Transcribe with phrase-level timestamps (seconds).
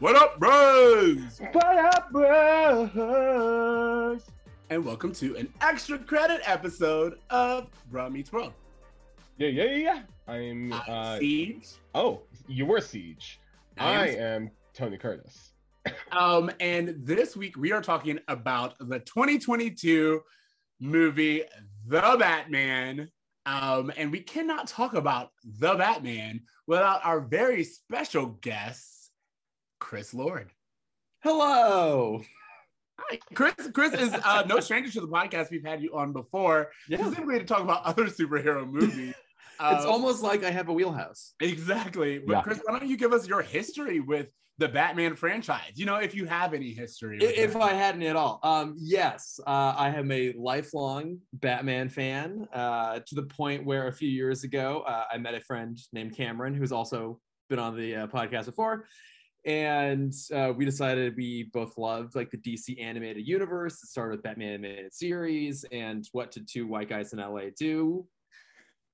[0.00, 1.40] What up, bros?
[1.52, 2.90] What up, bros?
[4.70, 8.52] And welcome to an extra credit episode of Bro Meets World.
[9.36, 10.02] Yeah, yeah, yeah, yeah.
[10.32, 11.68] I'm I'm uh Siege.
[11.94, 13.40] oh, you're Siege.
[13.78, 15.50] I I am- am Tony Curtis.
[16.12, 20.20] Um, and this week we are talking about the 2022
[20.80, 21.42] movie
[21.86, 23.08] The Batman.
[23.46, 28.99] Um, and we cannot talk about The Batman without our very special guest,
[29.80, 30.50] Chris Lord.
[31.22, 32.22] Hello.
[32.98, 33.54] Hi, Chris.
[33.74, 35.50] Chris is uh, no stranger to the podcast.
[35.50, 36.98] We've had you on before, Yeah.
[36.98, 39.14] specifically to talk about other superhero movies.
[39.62, 41.34] It's Um, almost like I have a wheelhouse.
[41.38, 42.18] exactly.
[42.18, 42.40] But Yeah.
[42.42, 45.72] Chris, why don't you give us your history with the Batman franchise?
[45.74, 47.18] You know, if you have any history.
[47.20, 47.62] I- If that.
[47.62, 48.40] I hadn't at all.
[48.42, 53.92] Um, yes, uh, I am a lifelong Batman fan uh, to the point where a
[53.92, 57.20] few years ago uh, I met a friend named Cameron who's also
[57.50, 58.86] been on the uh, podcast before.
[59.46, 63.82] And uh, we decided we both loved like the DC animated universe.
[63.82, 68.06] It started with Batman animated series and what did two white guys in LA do?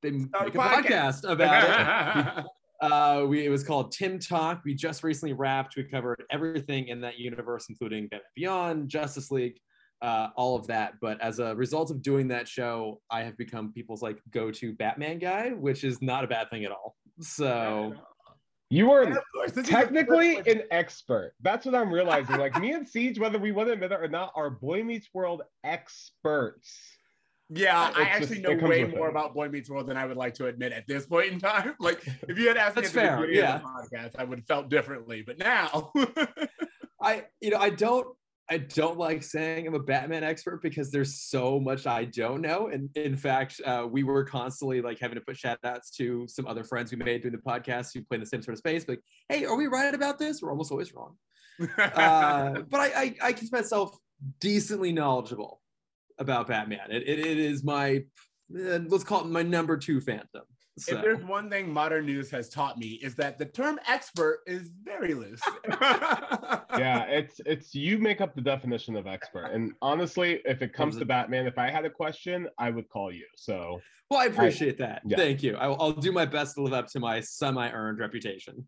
[0.02, 1.22] They make Start a a podcast.
[1.22, 2.44] podcast about it.
[2.82, 4.60] Uh, we it was called Timm Talk.
[4.62, 5.76] We just recently wrapped.
[5.76, 9.58] We covered everything in that universe, including Batman Beyond, Justice League,
[10.02, 10.94] uh, all of that.
[11.00, 15.18] But as a result of doing that show, I have become people's like go-to Batman
[15.18, 16.96] guy, which is not a bad thing at all.
[17.20, 17.94] So
[18.68, 21.34] You are And course, this is the technically an expert.
[21.40, 22.36] That's what I'm realizing.
[22.36, 25.08] Like me and Siege, whether we want to admit it or not, are Boy Meets
[25.14, 26.76] World experts.
[27.48, 29.10] Yeah, I actually just- know way more it.
[29.10, 31.74] about Boy Meets World than I would like to admit at this point in time.
[31.80, 33.54] Like, if you had asked me That's at the fair, beginning yeah.
[33.56, 35.22] of the podcast, I would have felt differently.
[35.22, 35.92] But now,
[37.00, 38.08] I, you know, I don't.
[38.48, 42.68] I don't like saying I'm a Batman expert because there's so much I don't know.
[42.68, 46.46] And in fact, uh, we were constantly like having to put shout outs to some
[46.46, 48.86] other friends we made doing the podcast who play in the same sort of space.
[48.86, 50.42] Like, hey, are we right about this?
[50.42, 51.16] We're almost always wrong.
[51.78, 53.96] uh, but I, I, I consider myself
[54.40, 55.60] decently knowledgeable
[56.18, 56.90] about Batman.
[56.90, 58.04] It, it, it is my,
[58.54, 60.42] uh, let's call it my number two phantom.
[60.78, 64.40] So, if there's one thing modern news has taught me is that the term expert
[64.46, 65.40] is very loose.
[66.76, 69.46] Yeah, it's it's you make up the definition of expert.
[69.46, 72.88] And honestly, if it comes Comes to Batman, if I had a question, I would
[72.90, 73.24] call you.
[73.34, 75.00] So well, I appreciate that.
[75.06, 75.16] yeah.
[75.16, 75.56] Thank you.
[75.56, 78.66] I, will I'll do my best to live up to my semi earned reputation.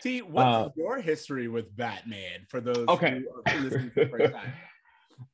[0.00, 3.20] See, what's Uh, your history with Batman for those Okay.
[3.20, 4.52] who are listening for the first time?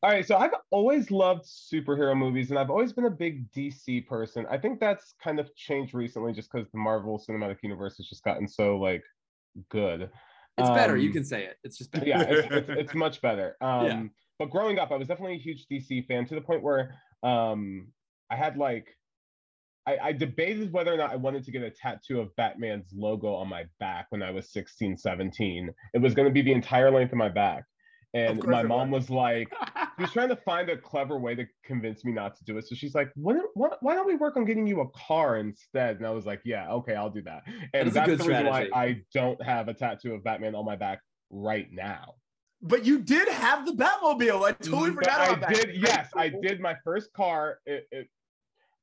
[0.03, 4.07] All right, so I've always loved superhero movies and I've always been a big DC
[4.07, 4.47] person.
[4.51, 8.23] I think that's kind of changed recently just because the Marvel Cinematic Universe has just
[8.25, 9.03] gotten so like
[9.71, 10.11] good.
[10.59, 10.97] It's better.
[10.97, 11.57] You Um, can say it.
[11.65, 12.07] It's just better.
[12.07, 13.57] yeah, it's, it's, it's much better.
[13.61, 14.03] Um, Yeah.
[14.39, 17.89] But growing up, I was definitely a huge DC fan to the point where um,
[18.31, 18.89] I had like,
[19.87, 23.35] I, I debated whether or not I wanted to get a tattoo of Batman's logo
[23.35, 25.71] on my back when I was 16, 17.
[25.95, 27.65] It was going to be the entire length of my back.
[28.13, 29.03] And my mom was.
[29.03, 29.53] was like,
[29.97, 32.67] she was trying to find a clever way to convince me not to do it.
[32.67, 35.37] So she's like, why don't, why, why don't we work on getting you a car
[35.37, 35.99] instead?
[35.99, 37.43] And I was like, yeah, okay, I'll do that.
[37.73, 38.69] And is that's the reason why.
[38.75, 41.01] I don't have a tattoo of Batman on my back
[41.31, 42.15] right now.
[42.63, 44.43] But you did have the Batmobile.
[44.45, 45.55] I totally But forgot I about that.
[45.55, 47.59] did, yes, I did my first car.
[47.65, 48.09] It, it,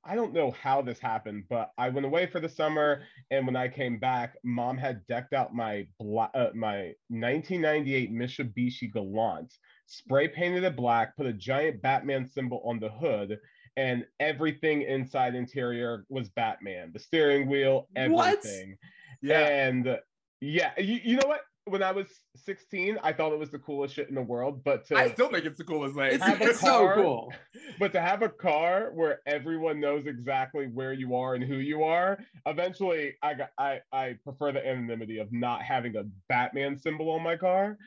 [0.08, 3.56] I don't know how this happened, but I went away for the summer, and when
[3.56, 9.54] I came back, mom had decked out my bla- uh, my 1998 Mitsubishi Galant,
[9.86, 13.38] spray painted it black, put a giant Batman symbol on the hood,
[13.76, 16.92] and everything inside interior was Batman.
[16.94, 18.70] The steering wheel, everything.
[18.70, 18.78] What?
[19.22, 19.48] Yeah.
[19.48, 20.00] And
[20.40, 21.42] yeah, you, you know what?
[21.68, 24.86] When I was 16, I thought it was the coolest shit in the world, but
[24.88, 26.14] to I still think it's the coolest thing.
[26.14, 26.96] It's, have a so car.
[26.96, 27.34] cool.
[27.80, 31.84] but to have a car where everyone knows exactly where you are and who you
[31.84, 37.10] are, eventually I got I I prefer the anonymity of not having a Batman symbol
[37.12, 37.78] on my car.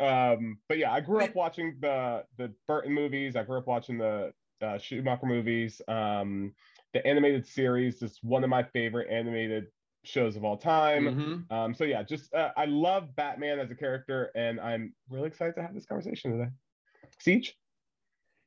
[0.00, 3.36] Um, but yeah, I grew up watching the the Burton movies.
[3.36, 4.32] I grew up watching the
[4.62, 5.80] uh, Schumacher movies.
[5.88, 6.54] Um,
[6.94, 9.66] the animated series is one of my favorite animated
[10.04, 11.04] shows of all time.
[11.04, 11.52] Mhm.
[11.52, 15.54] Um, so yeah, just uh, I love Batman as a character, and I'm really excited
[15.56, 16.50] to have this conversation today.
[17.20, 17.56] Siege.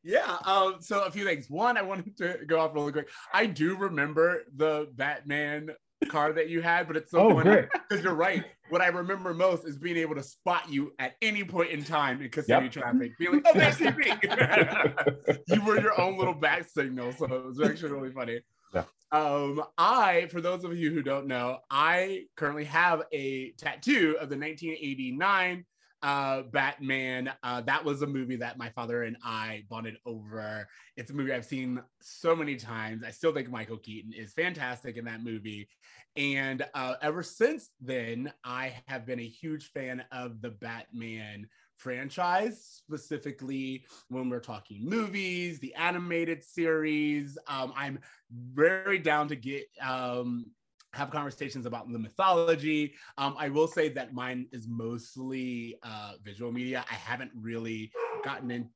[0.04, 0.38] Yeah.
[0.46, 1.50] Um, so a few things.
[1.50, 3.10] One, I wanted to go off really quick.
[3.34, 5.72] I do remember the Batman
[6.10, 7.66] car that you had, but it's so Oh, funny great.
[7.90, 8.44] because you're right.
[8.70, 12.22] What I remember most is being able to spot you at any point in time
[12.22, 12.72] in Kissimmee Yep.
[12.72, 17.46] traffic, being like, "Oh, there's CP." you were your own little bat signal, so it
[17.46, 18.42] was actually really funny.
[18.74, 18.84] Yeah.
[19.12, 24.30] Um, I, for those of you who don't know, I currently have a tattoo of
[24.30, 25.66] the 1989
[26.04, 27.32] uh, Batman.
[27.44, 30.68] Uh, that was a movie that my father and I bonded over.
[30.98, 33.04] It's a movie I've seen so many times.
[33.06, 35.68] I still think Michael Keaton is fantastic in that movie.
[36.16, 41.48] And uh, ever since then, I have been a huge fan of the Batman
[41.82, 47.38] franchise, specifically when we're talking movies, the animated series.
[47.48, 48.00] Um, I'm
[48.32, 50.46] very down to get um,
[50.94, 52.94] have conversations about the mythology.
[53.18, 56.86] Um, I will say that mine is mostly uh, visual media.
[56.90, 57.92] I haven't really
[58.24, 58.70] gotten in.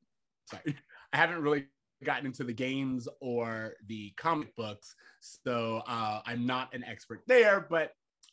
[0.49, 0.75] Sorry,
[1.13, 1.67] I haven't really
[2.03, 7.65] gotten into the games or the comic books, so uh, I'm not an expert there.
[7.69, 7.91] But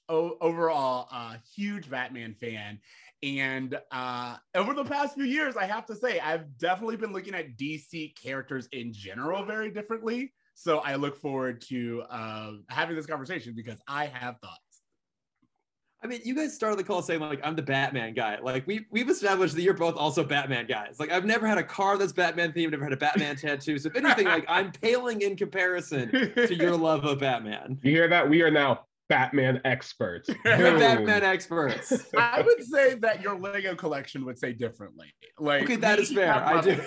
[0.09, 2.81] o- overall, a uh, huge Batman fan.
[3.23, 7.35] And uh, over the past few years, I have to say, I've definitely been looking
[7.35, 10.33] at DC characters in general very differently.
[10.55, 14.59] So I look forward to uh, having this conversation because I have thoughts.
[16.05, 18.39] I mean, you guys started the call saying like I'm the Batman guy.
[18.43, 20.97] Like we we've established that you're both also Batman guys.
[20.99, 23.79] Like I've never had a car that's Batman themed, never had a Batman tattoo.
[23.79, 27.79] So if anything, like I'm paling in comparison to your love of Batman.
[27.83, 28.29] You hear that?
[28.29, 30.31] We are now Batman experts.
[30.45, 31.93] We're Batman experts.
[32.17, 35.13] I would say that your Lego collection would say differently.
[35.39, 36.33] Like okay, that is fair.
[36.35, 36.81] I do.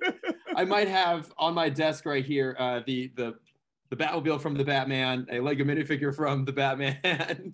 [0.56, 3.34] I might have on my desk right here uh, the the
[3.90, 7.52] the Batmobile from the Batman, a Lego minifigure from the Batman.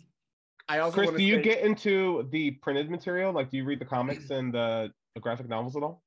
[0.69, 3.33] I also Chris, do say- you get into the printed material?
[3.33, 6.03] Like, do you read the comics and the, the graphic novels at all?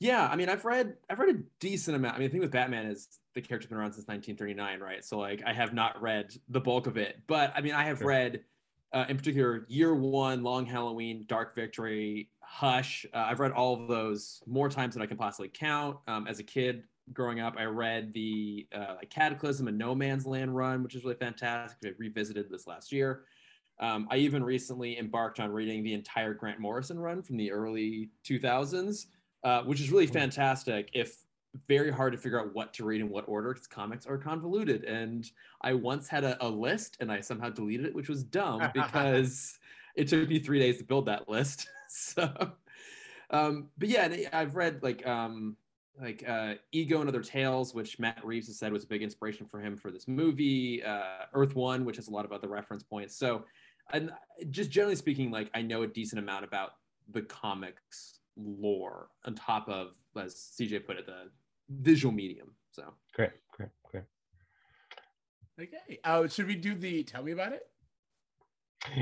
[0.00, 2.14] Yeah, I mean, I've read I've read a decent amount.
[2.14, 5.04] I mean, the thing with Batman is the character's been around since 1939, right?
[5.04, 7.98] So like, I have not read the bulk of it, but I mean, I have
[7.98, 8.06] sure.
[8.06, 8.44] read,
[8.92, 13.06] uh, in particular, Year One, Long Halloween, Dark Victory, Hush.
[13.12, 15.98] Uh, I've read all of those more times than I can possibly count.
[16.06, 20.26] Um, as a kid growing up, I read the uh, like Cataclysm and No Man's
[20.26, 21.78] Land run, which is really fantastic.
[21.84, 23.24] I revisited this last year.
[23.80, 28.10] Um, I even recently embarked on reading the entire Grant Morrison run from the early
[28.24, 29.06] 2000s,
[29.44, 30.12] uh, which is really hmm.
[30.12, 30.90] fantastic.
[30.92, 31.16] If
[31.66, 34.84] very hard to figure out what to read in what order because comics are convoluted.
[34.84, 35.30] And
[35.62, 39.58] I once had a, a, list and I somehow deleted it, which was dumb because
[39.96, 41.68] it took me three days to build that list.
[41.88, 42.32] so,
[43.30, 45.56] um, but yeah, I've read like um,
[46.00, 49.46] like uh, Ego and Other Tails, which Matt Reeves has said was a big inspiration
[49.46, 50.82] for him for this movie.
[50.82, 53.16] Uh, Earth One, which has a lot of other reference points.
[53.16, 53.44] So,
[53.92, 54.12] and
[54.50, 56.72] just generally speaking, like I know a decent amount about
[57.10, 61.30] the comics lore on top of, as CJ put it, the
[61.68, 62.54] visual medium.
[62.70, 64.04] So great, great, great.
[65.60, 65.98] Okay.
[66.04, 67.62] Uh, should we do the tell me about it?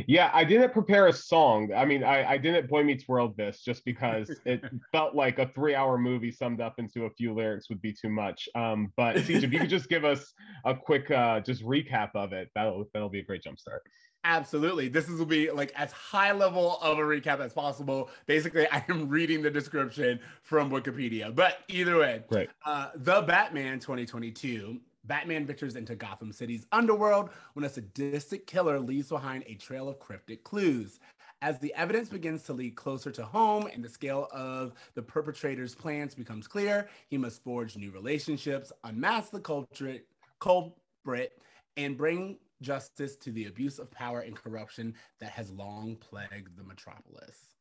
[0.07, 1.71] Yeah, I didn't prepare a song.
[1.75, 5.49] I mean, I, I didn't Boy Meets World this just because it felt like a
[5.49, 8.49] three hour movie summed up into a few lyrics would be too much.
[8.55, 10.33] Um, but CJ, if you could just give us
[10.65, 13.83] a quick uh, just recap of it, that'll that'll be a great jump start.
[14.27, 14.89] Absolutely.
[14.89, 18.11] This is will be like as high level of a recap as possible.
[18.27, 21.33] Basically, I am reading the description from Wikipedia.
[21.33, 22.51] But either way, right.
[22.65, 29.11] Uh, the Batman 2022 Batman ventures into Gotham City's underworld when a sadistic killer leaves
[29.11, 30.99] behind a trail of cryptic clues.
[31.41, 35.77] As the evidence begins to lead closer to home and the scale of the perpetrator's
[35.77, 40.09] plans becomes clear, he must forge new relationships, unmask the culprit,
[40.41, 41.39] culprit
[41.77, 46.65] and bring justice to the abuse of power and corruption that has long plagued the
[46.65, 47.57] metropolis.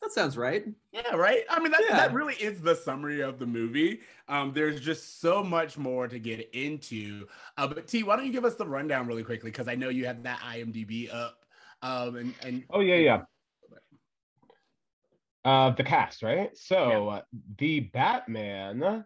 [0.00, 0.64] That sounds right.
[0.92, 1.42] Yeah, right.
[1.50, 1.96] I mean, that, yeah.
[1.96, 4.00] that really is the summary of the movie.
[4.28, 7.26] Um, there's just so much more to get into.
[7.56, 9.50] Uh, but T, why don't you give us the rundown really quickly?
[9.50, 11.44] Because I know you have that IMDb up.
[11.82, 13.22] Um, and, and oh yeah, yeah.
[15.44, 16.56] Uh, the cast, right?
[16.56, 17.16] So yeah.
[17.16, 17.20] uh,
[17.58, 19.02] the Batman is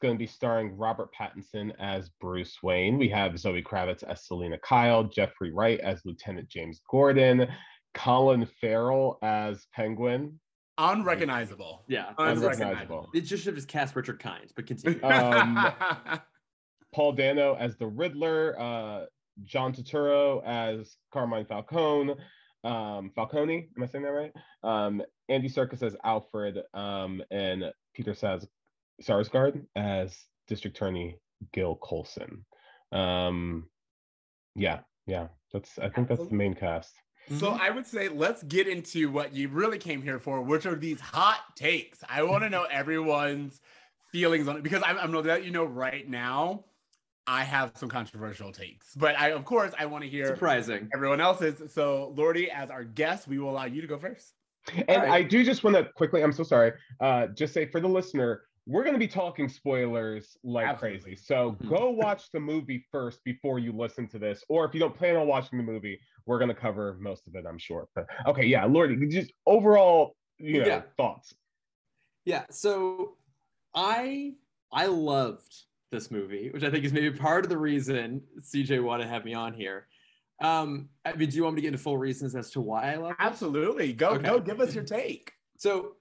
[0.00, 2.98] going to be starring Robert Pattinson as Bruce Wayne.
[2.98, 7.48] We have Zoe Kravitz as Selina Kyle, Jeffrey Wright as Lieutenant James Gordon,
[7.94, 10.40] Colin Farrell as Penguin.
[10.78, 11.84] Unrecognizable.
[11.88, 13.10] Yeah, unrecognizable.
[13.14, 14.98] It just should have just cast Richard Kind, but continue.
[15.04, 15.72] Um,
[16.92, 19.04] Paul Dano as the Riddler, uh,
[19.44, 22.14] John Turturro as Carmine Falcone,
[22.64, 24.32] um, Falcone, am I saying that right?
[24.64, 28.46] Um, Andy Serkis as Alfred, um, and Peter Saz-
[29.02, 30.16] Sarsgaard as
[30.48, 31.18] District Attorney
[31.52, 32.44] Gil Colson.
[32.92, 33.68] Um,
[34.54, 36.94] yeah, yeah, that's I think that's the main cast.
[37.38, 37.60] So mm-hmm.
[37.60, 41.00] I would say let's get into what you really came here for, which are these
[41.00, 42.02] hot takes.
[42.08, 43.60] I want to know everyone's
[44.10, 46.64] feelings on it because I'm, I'm that you know right now.
[47.26, 51.20] I have some controversial takes, but I, of course, I want to hear surprising everyone
[51.20, 51.72] else's.
[51.72, 54.32] So, Lordy, as our guest, we will allow you to go first.
[54.88, 55.10] And right.
[55.10, 58.42] I do just want to quickly, I'm so sorry, uh, just say for the listener,
[58.70, 61.00] we're going to be talking spoilers like Absolutely.
[61.00, 61.16] crazy.
[61.16, 61.74] So mm-hmm.
[61.74, 64.44] go watch the movie first before you listen to this.
[64.48, 67.44] Or if you don't plan on watching the movie, we're gonna cover most of it,
[67.48, 67.88] I'm sure.
[67.96, 70.82] But okay, yeah, Lordy, just overall, you know, Yeah.
[70.96, 71.34] thoughts.
[72.24, 73.16] Yeah, so
[73.74, 74.34] I
[74.70, 75.52] I loved
[75.90, 79.24] this movie, which I think is maybe part of the reason CJ wanted to have
[79.24, 79.88] me on here.
[80.40, 82.92] Um, I mean, do you want me to get into full reasons as to why
[82.92, 83.16] I love it?
[83.18, 83.92] Absolutely.
[83.92, 84.22] Go Okay.
[84.28, 85.32] go give us your take.
[85.56, 85.96] So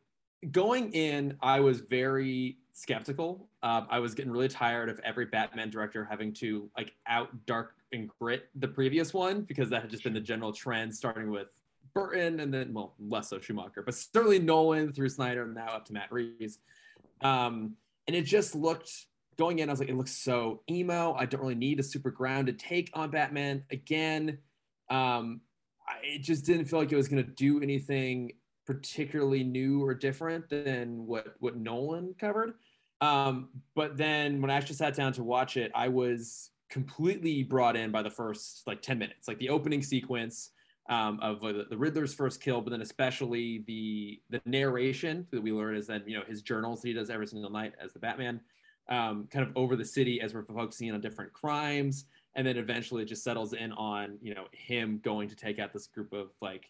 [0.51, 3.49] going in, I was very skeptical.
[3.63, 7.75] Um, I was getting really tired of every Batman director having to like out dark
[7.91, 11.49] and grit the previous one because that had just been the general trend, starting with
[11.93, 15.85] Burton and then well, less so Schumacher, but certainly Nolan through Snyder and now up
[15.85, 16.59] to Matt Reeves.
[17.21, 17.75] Um,
[18.07, 18.91] and it just looked
[19.37, 21.13] going in, I was like, it looks so emo.
[21.13, 24.37] I don't really need a super grounded take on Batman again.
[24.89, 25.41] Um,
[25.87, 28.33] I, it just didn't feel like it was going to do anything
[28.69, 32.53] particularly new or different than what what Nolan covered.
[33.01, 37.75] Um, but then when I actually sat down to watch it, I was completely brought
[37.75, 40.51] in by the first like 10 minutes, like the opening sequence
[40.87, 45.51] um, of uh, the Riddler's first kill, but then especially the the narration that we
[45.51, 47.99] learn is then you know his journals that he does every single night as the
[47.99, 48.39] Batman,
[48.87, 53.01] um, kind of over the city as we're focusing on different crimes, and then eventually
[53.01, 56.29] it just settles in on you know him going to take out this group of
[56.39, 56.69] like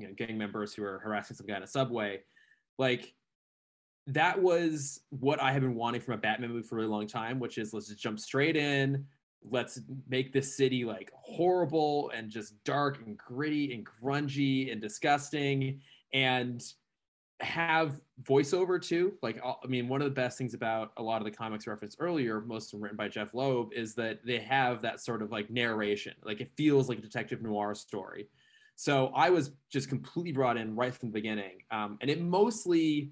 [0.00, 2.20] you know gang members who are harassing some guy in a subway,
[2.78, 3.14] like
[4.06, 7.06] that was what I have been wanting from a Batman movie for a really long
[7.06, 9.06] time, which is let's just jump straight in.
[9.44, 15.80] Let's make this city like horrible and just dark and gritty and grungy and disgusting
[16.12, 16.64] and
[17.40, 19.14] have voiceover too.
[19.22, 21.98] Like, I mean, one of the best things about a lot of the comics referenced
[22.00, 26.14] earlier, most written by Jeph Loeb, is that they have that sort of like narration.
[26.24, 28.28] Like, it feels like a detective noir story.
[28.80, 31.62] So I was just completely brought in right from the beginning.
[31.72, 33.10] Um, and it mostly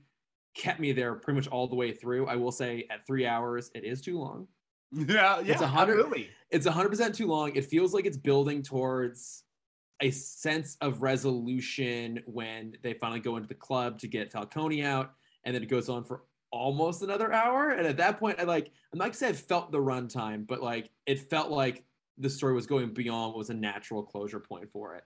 [0.55, 2.29] kept me there pretty much all the way through.
[2.29, 4.47] I will say at three hours, it is too long.
[4.93, 6.31] Yeah, yeah, It's a hundred- absolutely.
[6.51, 7.57] It's 100% too long.
[7.57, 9.43] It feels like it's building towards
[10.01, 15.15] a sense of resolution when they finally go into the club to get Falcone out.
[15.45, 17.71] And then it goes on for almost another hour.
[17.71, 20.63] And at that point, I like, I'm not gonna say I felt the runtime, but
[20.63, 21.83] like it felt like
[22.19, 25.03] the story was going beyond what was a natural closure point for it.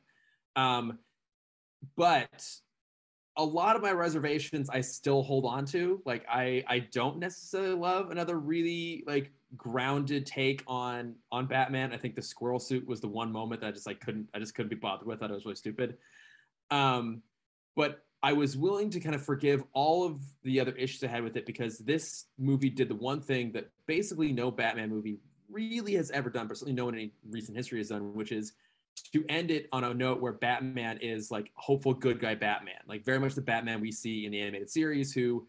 [0.57, 0.99] Um,
[1.97, 2.45] but
[3.37, 6.03] a lot of my reservations I still hold on to.
[6.05, 11.93] Like I I don't necessarily love another really like grounded take on on Batman.
[11.93, 14.39] I think the squirrel suit was the one moment that I just like couldn't I
[14.39, 15.19] just couldn't be bothered with.
[15.19, 15.97] I thought it was really stupid.
[16.71, 17.23] Um,
[17.77, 21.25] but I was willing to kind of forgive all of the other issues I had
[21.25, 25.95] with it because this movie did the one thing that basically no Batman movie really
[25.95, 28.53] has ever done, but certainly no one in any recent history has done, which is
[29.13, 33.05] to end it on a note where Batman is like hopeful good guy Batman, like
[33.05, 35.47] very much the Batman we see in the animated series, who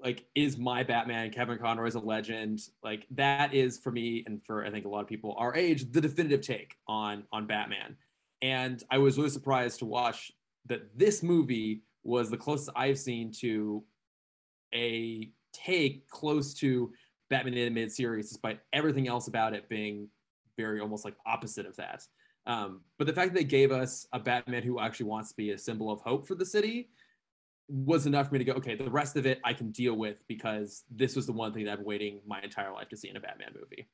[0.00, 1.30] like is my Batman.
[1.30, 2.60] Kevin Conroy is a legend.
[2.82, 5.90] Like that is for me and for I think a lot of people our age
[5.90, 7.96] the definitive take on on Batman.
[8.42, 10.32] And I was really surprised to watch
[10.66, 13.84] that this movie was the closest I've seen to
[14.74, 16.92] a take close to
[17.30, 20.08] Batman animated series, despite everything else about it being
[20.56, 22.04] very almost like opposite of that.
[22.48, 25.50] Um, but the fact that they gave us a Batman who actually wants to be
[25.50, 26.88] a symbol of hope for the city
[27.68, 30.26] was enough for me to go, okay, the rest of it I can deal with
[30.26, 33.10] because this was the one thing that I've been waiting my entire life to see
[33.10, 33.86] in a Batman movie.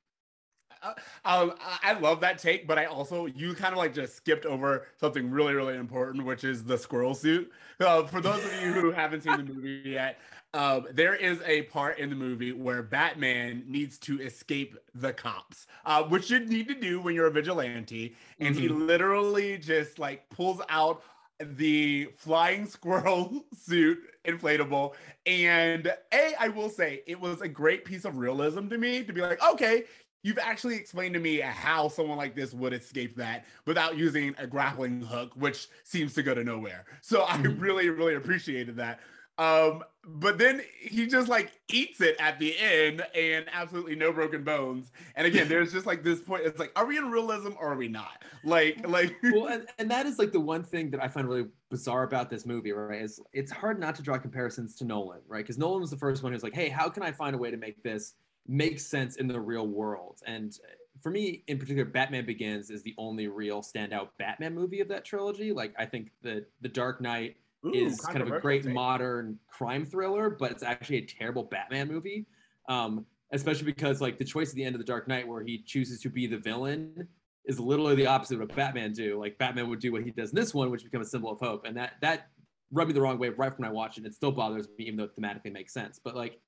[0.83, 0.93] Uh,
[1.25, 4.87] um, I love that take, but I also you kind of like just skipped over
[5.01, 7.51] something really, really important, which is the squirrel suit.
[7.81, 10.21] Uh, for those of you who haven't seen the movie yet,
[10.55, 15.67] um, there is a part in the movie where Batman needs to escape the cops,
[15.85, 20.29] uh, which you need to do when you're a vigilante, and he literally just like
[20.31, 21.03] pulls out
[21.41, 24.95] the flying squirrel suit inflatable
[25.27, 29.13] and a i will say it was a great piece of realism to me to
[29.13, 29.85] be like okay
[30.23, 34.47] you've actually explained to me how someone like this would escape that without using a
[34.47, 36.87] grappling hook, which seems to go to nowhere.
[37.03, 37.61] So I Mhm.
[37.61, 39.01] really, really appreciated that.
[39.37, 44.45] Um, but then he just like eats it at the end and absolutely no broken
[44.45, 44.93] bones.
[45.17, 47.77] And again, there's just like this point, it's like, are we in realism or are
[47.77, 48.23] we not?
[48.45, 51.47] Like, like well, and, and that is like the one thing that I find really
[51.71, 53.03] bizarre about this movie, right?
[53.03, 55.45] Is it's hard not to draw comparisons to Nolan, right?
[55.45, 57.51] Because Nolan was the first one who's like, hey, how can I find a way
[57.51, 58.15] to make this
[58.47, 60.21] make sense in the real world?
[60.27, 60.57] And
[61.03, 65.05] for me, in particular, Batman Begins is the only real standout Batman movie of that
[65.05, 65.53] trilogy.
[65.53, 68.73] Like, I think the The Dark Knight ooh, is kind of a great take.
[68.73, 72.27] modern crime thriller, but it's actually a terrible Batman movie.
[72.69, 75.59] Um, especially because like the choice at the end of the Dark Knight, where he
[75.59, 77.09] chooses to be the villain,
[77.45, 79.19] is literally the opposite of what Batman do.
[79.19, 81.41] Like Batman would do what he does in this one, which becomes a symbol of
[81.41, 82.29] hope, and that that
[82.73, 84.07] rubbed me the wrong way right from when I watched it.
[84.07, 86.01] It still bothers me, even though it thematically makes sense.
[86.03, 86.41] But like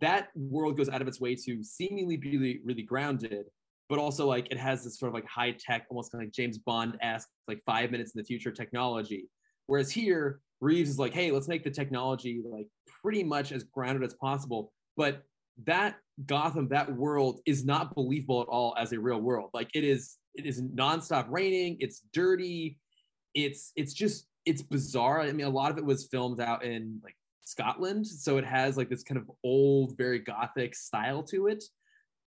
[0.00, 3.46] that world goes out of its way to seemingly be really, really grounded,
[3.88, 6.34] but also like it has this sort of like high tech, almost kind of like
[6.34, 9.28] James Bond esque, like five minutes in the future technology.
[9.66, 12.68] Whereas here, Reeves is like, hey, let's make the technology like
[13.02, 14.72] pretty much as grounded as possible.
[14.96, 15.22] But
[15.64, 19.50] that Gotham, that world is not believable at all as a real world.
[19.52, 21.76] Like it is, it is nonstop raining.
[21.80, 22.78] It's dirty.
[23.34, 25.20] It's it's just it's bizarre.
[25.20, 28.76] I mean, a lot of it was filmed out in like Scotland, so it has
[28.76, 31.62] like this kind of old, very gothic style to it.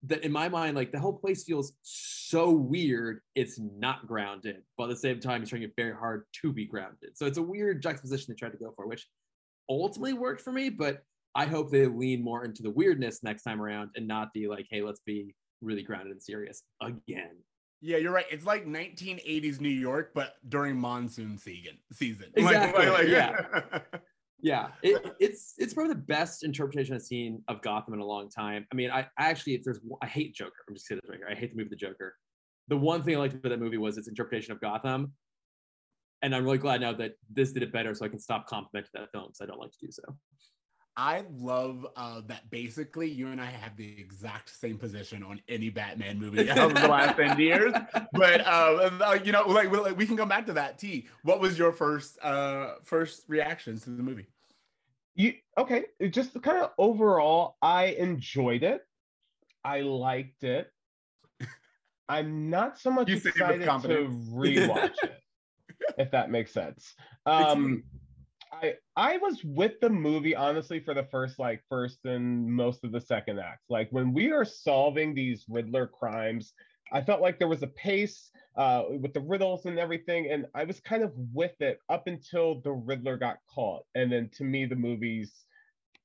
[0.04, 3.22] That in my mind, like the whole place feels so weird.
[3.36, 6.66] It's not grounded, but at the same time, it's trying it very hard to be
[6.66, 7.12] grounded.
[7.18, 9.08] So it's a weird juxtaposition they tried to go for, which
[9.70, 10.70] ultimately worked for me.
[10.70, 11.04] But
[11.36, 14.68] I hope they lean more into the weirdness next time around and not the like,
[14.70, 17.36] hey, let's be really grounded and serious again.
[17.82, 18.26] Yeah, you're right.
[18.30, 21.78] It's like 1980s New York, but during monsoon season.
[21.94, 22.28] Season.
[22.36, 22.88] Exactly.
[22.88, 23.80] Like, like, yeah.
[24.42, 24.70] yeah.
[24.84, 28.66] It, it's it's probably the best interpretation I've seen of Gotham in a long time.
[28.72, 30.54] I mean, I, I actually, if there's, I hate Joker.
[30.68, 31.28] I'm just this right here.
[31.30, 32.16] I hate the movie The Joker.
[32.68, 35.14] The one thing I liked about that movie was its interpretation of Gotham,
[36.22, 38.92] and I'm really glad now that this did it better, so I can stop complimenting
[38.94, 40.04] that film because I don't like to do so.
[41.00, 45.70] I love uh, that basically you and I have the exact same position on any
[45.70, 47.74] Batman movie over the last 10 years.
[48.12, 50.78] But, uh, uh, you know, like, like, we can come back to that.
[50.78, 54.26] T, what was your first uh, first reactions to the movie?
[55.16, 55.86] You Okay.
[56.10, 58.82] Just kind of overall, I enjoyed it.
[59.64, 60.70] I liked it.
[62.10, 65.24] I'm not so much excited to rewatch it,
[65.98, 66.94] if that makes sense.
[67.26, 67.84] Um,
[68.52, 72.92] I I was with the movie honestly for the first like first and most of
[72.92, 73.64] the second act.
[73.70, 76.54] Like when we are solving these Riddler crimes,
[76.92, 80.64] I felt like there was a pace uh, with the riddles and everything, and I
[80.64, 84.66] was kind of with it up until the Riddler got caught, and then to me
[84.66, 85.46] the movie's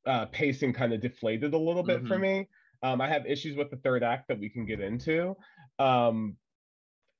[0.06, 2.08] uh, pacing kind of deflated a little bit mm-hmm.
[2.08, 2.48] for me.
[2.82, 5.34] Um, I have issues with the third act that we can get into.
[5.78, 6.36] Um,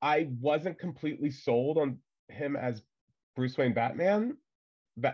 [0.02, 2.82] I wasn't completely sold on him as
[3.34, 4.36] Bruce Wayne Batman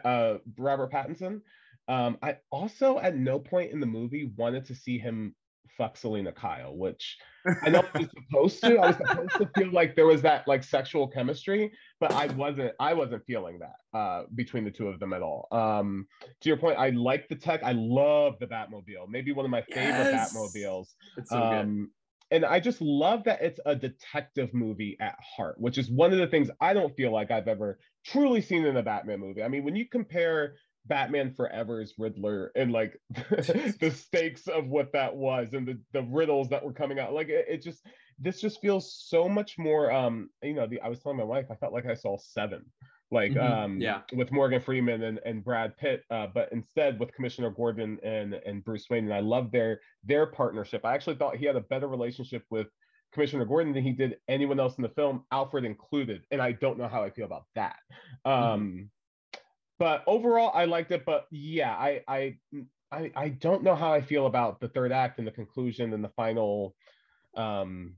[0.05, 1.41] uh, Robert Pattinson.
[1.89, 5.35] Um, I also at no point in the movie wanted to see him
[5.77, 7.17] fuck Selina Kyle, which
[7.65, 8.79] I know I was supposed to.
[8.79, 12.73] I was supposed to feel like there was that like sexual chemistry, but I wasn't.
[12.79, 15.49] I wasn't feeling that uh, between the two of them at all.
[15.51, 16.07] Um,
[16.43, 17.63] to your point, I like the tech.
[17.63, 19.09] I love the Batmobile.
[19.09, 20.35] Maybe one of my favorite yes.
[20.35, 20.89] Batmobiles.
[21.17, 21.89] It's so um, good
[22.30, 26.19] and I just love that it's a detective movie at heart, which is one of
[26.19, 29.43] the things I don't feel like I've ever truly seen in a Batman movie.
[29.43, 30.54] I mean, when you compare
[30.86, 36.49] Batman Forever's Riddler and like the stakes of what that was and the, the riddles
[36.50, 37.84] that were coming out, like it, it just
[38.19, 41.47] this just feels so much more um, you know, the I was telling my wife,
[41.50, 42.64] I felt like I saw seven
[43.11, 43.53] like mm-hmm.
[43.53, 47.99] um yeah with Morgan Freeman and, and Brad Pitt uh, but instead with Commissioner Gordon
[48.03, 51.57] and and Bruce Wayne and I love their their partnership I actually thought he had
[51.57, 52.69] a better relationship with
[53.13, 56.79] Commissioner Gordon than he did anyone else in the film Alfred included and I don't
[56.79, 57.77] know how I feel about that
[58.27, 58.31] mm-hmm.
[58.31, 58.91] um
[59.79, 62.37] but overall I liked it but yeah I I
[62.93, 66.03] I, I don't know how I feel about the third act and the conclusion and
[66.03, 66.75] the final
[67.37, 67.95] um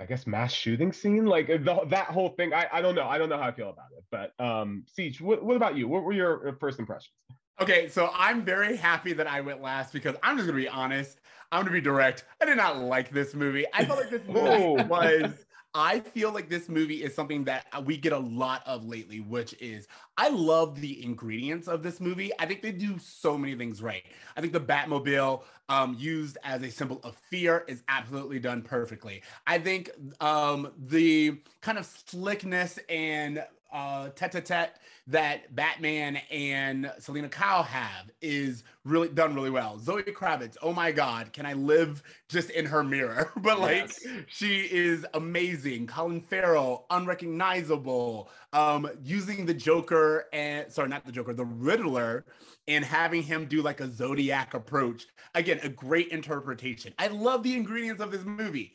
[0.00, 2.52] I guess mass shooting scene, like the, that whole thing.
[2.52, 3.06] I, I don't know.
[3.06, 4.04] I don't know how I feel about it.
[4.10, 5.88] But um, Siege, what, what about you?
[5.88, 7.12] What were your uh, first impressions?
[7.60, 11.20] Okay, so I'm very happy that I went last because I'm just gonna be honest.
[11.50, 12.24] I'm gonna be direct.
[12.40, 13.64] I did not like this movie.
[13.72, 15.45] I felt like this movie was
[15.78, 19.54] I feel like this movie is something that we get a lot of lately, which
[19.60, 19.86] is
[20.16, 22.32] I love the ingredients of this movie.
[22.38, 24.02] I think they do so many things right.
[24.38, 29.22] I think the Batmobile um, used as a symbol of fear is absolutely done perfectly.
[29.46, 34.74] I think um, the kind of slickness and uh, tete-a-tete
[35.08, 39.78] that Batman and Selina Kyle have is really done really well.
[39.78, 43.32] Zoe Kravitz, oh my God, can I live just in her mirror?
[43.36, 44.06] but like, yes.
[44.28, 45.86] she is amazing.
[45.86, 48.30] Colin Farrell, unrecognizable.
[48.52, 52.24] Um, using the Joker and sorry, not the Joker, the Riddler,
[52.68, 55.06] and having him do like a zodiac approach.
[55.34, 56.94] Again, a great interpretation.
[56.98, 58.72] I love the ingredients of this movie.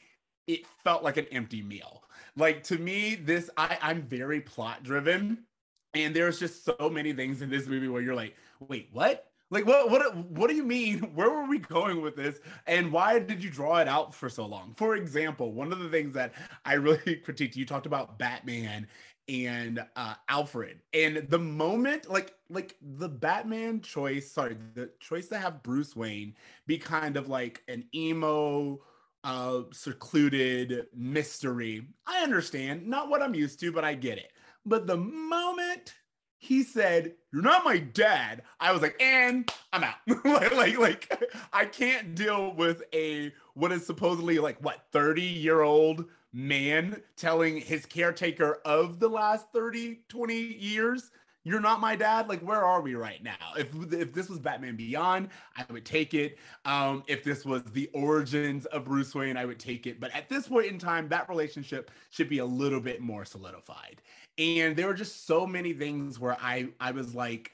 [0.47, 2.03] It felt like an empty meal.
[2.35, 5.45] Like to me, this I, I'm very plot driven
[5.93, 9.27] and there's just so many things in this movie where you're like, wait, what?
[9.49, 10.99] Like what what what do you mean?
[11.13, 12.39] Where were we going with this?
[12.67, 14.73] And why did you draw it out for so long?
[14.77, 18.87] For example, one of the things that I really critiqued, you talked about Batman
[19.27, 20.79] and uh, Alfred.
[20.93, 26.35] And the moment, like, like the Batman choice, sorry, the choice to have Bruce Wayne
[26.67, 28.79] be kind of like an emo,
[29.23, 31.87] uh, secluded mystery.
[32.07, 34.31] I understand, not what I'm used to, but I get it.
[34.65, 35.95] But the moment
[36.37, 41.23] he said, "You're not my dad." I was like, "And I'm out." like, like, like,
[41.53, 47.57] I can't deal with a what is supposedly like what 30 year old man telling
[47.57, 51.11] his caretaker of the last 30, 20 years,
[51.43, 53.35] "You're not my dad." Like, where are we right now?
[53.57, 56.37] If if this was Batman Beyond, I would take it.
[56.65, 59.99] Um, if this was the origins of Bruce Wayne, I would take it.
[59.99, 64.01] But at this point in time, that relationship should be a little bit more solidified
[64.37, 67.51] and there were just so many things where I I was like,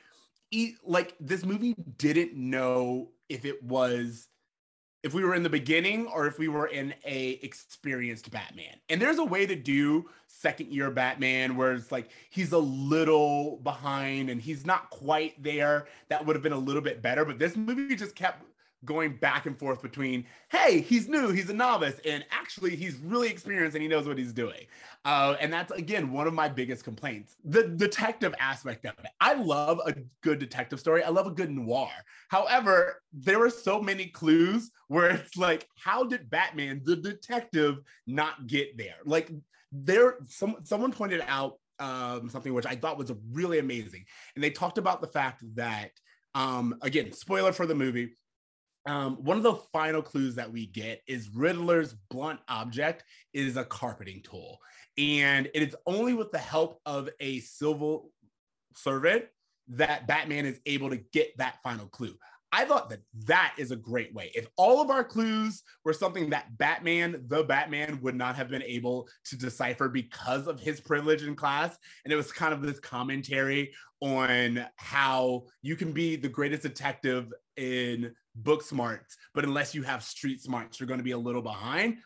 [0.84, 4.30] like this movie didn't know if it was
[5.04, 8.76] if we were in the beginning or if we were in a experienced Batman.
[8.90, 13.58] And there's a way to do second year Batman where it's like he's a little
[13.58, 15.88] behind and he's not quite there.
[16.10, 18.44] That would have been a little bit better, but this movie just kept
[18.86, 23.30] going back and forth between, hey, he's new, he's a novice, and actually he's really
[23.30, 24.66] experienced and he knows what he's doing.
[25.06, 27.36] Uh, and that's again one of my biggest complaints.
[27.44, 29.12] The detective aspect of it.
[29.20, 31.04] I love a good detective story.
[31.04, 31.90] I love a good noir.
[32.30, 38.48] However, there were so many clues where it's like, how did Batman, the detective, not
[38.48, 38.98] get there?
[39.06, 39.32] Like
[39.72, 44.50] there, some someone pointed out um, something which I thought was really amazing, and they
[44.50, 45.92] talked about the fact that
[46.36, 48.12] um, again, spoiler for the movie,
[48.88, 53.66] um, one of the final clues that we get is Riddler's blunt object is a
[53.66, 54.60] carpeting tool.
[54.98, 58.12] And it is only with the help of a civil
[58.76, 59.26] servant
[59.70, 62.16] that Batman is able to get that final clue.
[62.54, 64.32] I thought that that is a great way.
[64.34, 68.64] If all of our clues were something that Batman, the Batman, would not have been
[68.64, 72.80] able to decipher because of his privilege in class, and it was kind of this
[72.80, 79.84] commentary on how you can be the greatest detective in book smarts, but unless you
[79.84, 81.98] have street smarts, you're going to be a little behind.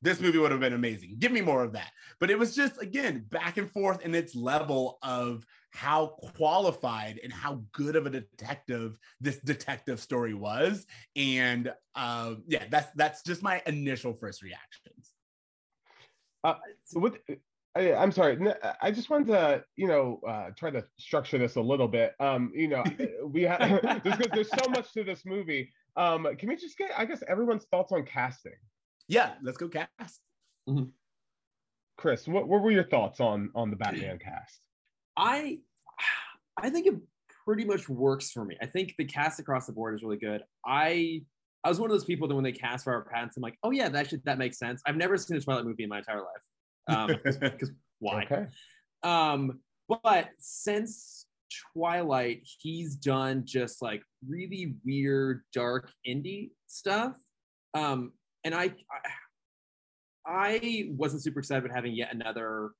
[0.00, 1.16] This movie would have been amazing.
[1.18, 1.90] Give me more of that.
[2.20, 7.32] But it was just, again, back and forth in its level of how qualified and
[7.32, 10.86] how good of a detective this detective story was.
[11.16, 15.14] And uh, yeah, that's that's just my initial first reactions.
[16.44, 17.18] Uh, so with
[17.76, 18.38] I, am sorry.
[18.82, 22.14] I just wanted to, you know, uh, try to structure this a little bit.
[22.18, 22.82] Um, you know,
[23.24, 25.72] we have there's, there's so much to this movie.
[25.96, 28.52] Um, can we just get, I guess, everyone's thoughts on casting?
[29.08, 30.20] Yeah, let's go cast.
[30.68, 30.84] Mm-hmm.
[31.96, 34.60] Chris, what, what were your thoughts on on the Batman cast?
[35.16, 35.58] I
[36.56, 36.94] I think it
[37.44, 38.56] pretty much works for me.
[38.62, 40.42] I think the cast across the board is really good.
[40.64, 41.22] I
[41.64, 43.70] I was one of those people that when they cast Robert Pattinson, I'm like, oh
[43.72, 44.80] yeah, that should that makes sense.
[44.86, 46.44] I've never seen a Twilight movie in my entire life.
[46.88, 48.24] Um, because why?
[48.24, 48.46] Okay.
[49.02, 51.26] Um, but since
[51.72, 57.16] Twilight, he's done just like really weird, dark indie stuff.
[57.74, 58.12] Um,
[58.44, 58.74] and I,
[60.26, 62.70] I, I wasn't super excited about having yet another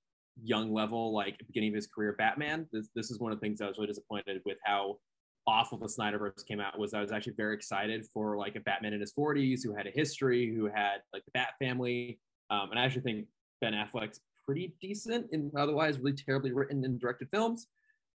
[0.43, 2.67] young level, like beginning of his career Batman.
[2.73, 4.99] This, this is one of the things I was really disappointed with how
[5.47, 6.79] awful the Snyderverse came out.
[6.79, 9.87] Was I was actually very excited for like a Batman in his 40s who had
[9.87, 12.21] a history, who had like the Bat family.
[12.51, 13.27] Um, and I actually think
[13.61, 17.67] Ben Affleck's pretty decent in otherwise really terribly written and directed films.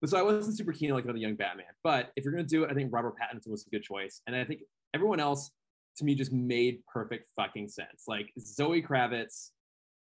[0.01, 1.67] But so I wasn't super keen on like another young Batman.
[1.83, 4.21] But if you're gonna do it, I think Robert Pattinson was a good choice.
[4.27, 4.61] And I think
[4.95, 5.51] everyone else
[5.97, 8.05] to me just made perfect fucking sense.
[8.07, 9.51] Like Zoe Kravitz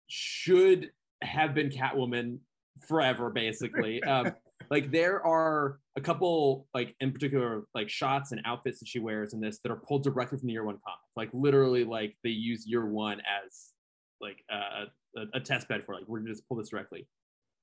[0.07, 2.39] should have been Catwoman
[2.87, 4.03] forever, basically.
[4.03, 4.33] um,
[4.69, 9.33] like there are a couple like in particular like shots and outfits that she wears
[9.33, 12.29] in this that are pulled directly from the year one comic like literally like they
[12.29, 13.73] use year one as
[14.21, 14.85] like uh,
[15.17, 17.07] a, a test bed for like we're gonna just pull this directly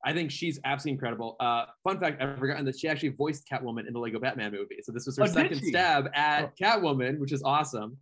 [0.05, 1.37] I think she's absolutely incredible.
[1.39, 4.79] Uh, fun fact, I've forgotten that she actually voiced Catwoman in the Lego Batman movie.
[4.83, 6.51] So this was her oh, second stab at oh.
[6.61, 7.97] Catwoman, which is awesome.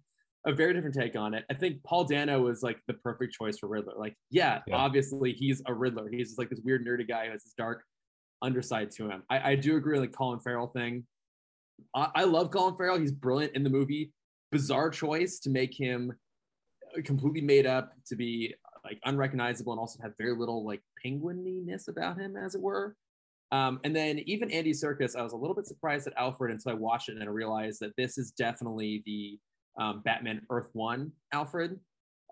[0.46, 1.44] A very different take on it.
[1.50, 3.92] I think Paul Dano was like the perfect choice for Riddler.
[3.98, 4.76] Like, yeah, yeah.
[4.76, 6.08] obviously he's a Riddler.
[6.10, 7.82] He's just like this weird nerdy guy who has this dark
[8.40, 9.22] underside to him.
[9.28, 11.04] I, I do agree with the Colin Farrell thing.
[11.94, 12.98] I, I love Colin Farrell.
[12.98, 14.12] He's brilliant in the movie.
[14.50, 16.14] Bizarre choice to make him
[17.04, 22.18] completely made up to be like unrecognizable and also have very little like penguininess about
[22.18, 22.96] him, as it were.
[23.52, 26.72] Um, and then even Andy Serkis, I was a little bit surprised at Alfred until
[26.72, 29.38] I watched it and I realized that this is definitely the
[29.82, 31.78] um, Batman Earth One Alfred,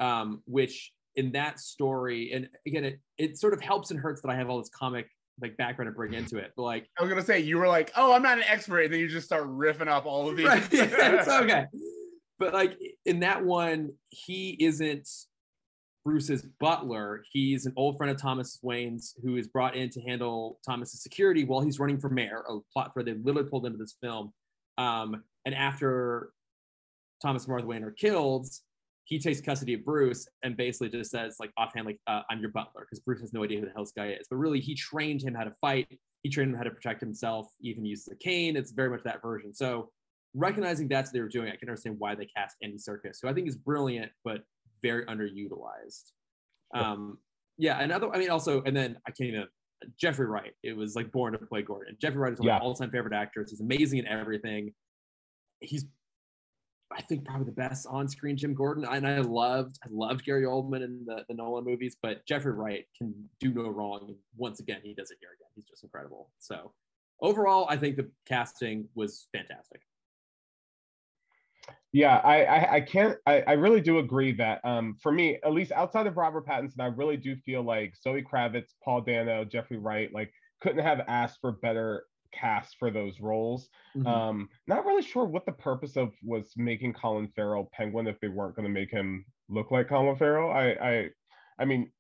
[0.01, 4.31] um, which in that story, and again, it it sort of helps and hurts that
[4.31, 5.09] I have all this comic
[5.41, 6.53] like background to bring into it.
[6.57, 8.93] But like I was gonna say, you were like, "Oh, I'm not an expert," and
[8.93, 10.47] then you just start riffing up all of these.
[10.47, 10.69] Right.
[10.73, 11.67] it's okay.
[12.39, 15.09] But like in that one, he isn't
[16.05, 17.23] Bruce's butler.
[17.31, 21.45] He's an old friend of Thomas Wayne's who is brought in to handle Thomas's security
[21.45, 22.45] while he's running for mayor.
[22.49, 24.33] A plot thread they literally pulled into this film.
[24.79, 26.31] Um, and after
[27.21, 28.49] Thomas and Martha Wayne are killed,
[29.05, 32.51] he takes custody of Bruce and basically just says, like offhand, like uh, I'm your
[32.51, 34.27] butler, because Bruce has no idea who the hell this guy is.
[34.31, 35.89] But really, he trained him how to fight.
[36.23, 38.57] he trained him how to protect himself, even uses a cane.
[38.57, 39.55] It's very much that version.
[39.55, 39.91] So
[40.35, 43.29] recognizing that's what they were doing, I can understand why they cast Andy Serkis, who
[43.29, 44.43] I think is brilliant, but
[44.83, 46.13] very underutilized.
[46.75, 47.19] Um,
[47.57, 48.15] yeah, another.
[48.15, 49.45] I mean, also, and then I can't even.
[49.97, 50.55] Jeffrey Wright.
[50.65, 51.97] It was like born to play Gordon.
[52.01, 52.57] Jeffrey Wright is one Yeah.
[52.57, 53.51] of my all-time favorite actors.
[53.51, 54.75] He's amazing in everything.
[55.61, 55.87] He's,
[56.91, 58.85] I think, probably the best on-screen Jim Gordon.
[58.85, 62.87] And I loved, I loved Gary Oldman in the, the Nolan movies, but Jeffrey Wright
[62.97, 64.07] can do no wrong.
[64.09, 65.49] And once again, he does it here again.
[65.55, 66.33] He's just incredible.
[66.41, 66.73] So
[67.23, 69.83] overall, I think the casting was fantastic.
[71.93, 75.53] Yeah, I I, I can't I, I really do agree that um for me, at
[75.53, 79.79] least outside of Robert Pattinson, I really do feel like Zoe Kravitz, Paul Dano, Jeffrey
[79.79, 83.71] Wright, like couldn't have asked for better cast for those roles.
[83.97, 84.07] Mhm.
[84.07, 88.29] Um, not really sure what the purpose of was making Colin Farrell Penguin if they
[88.29, 90.51] weren't going to make him look like Colin Farrell.
[90.51, 91.09] I I
[91.59, 91.91] I mean,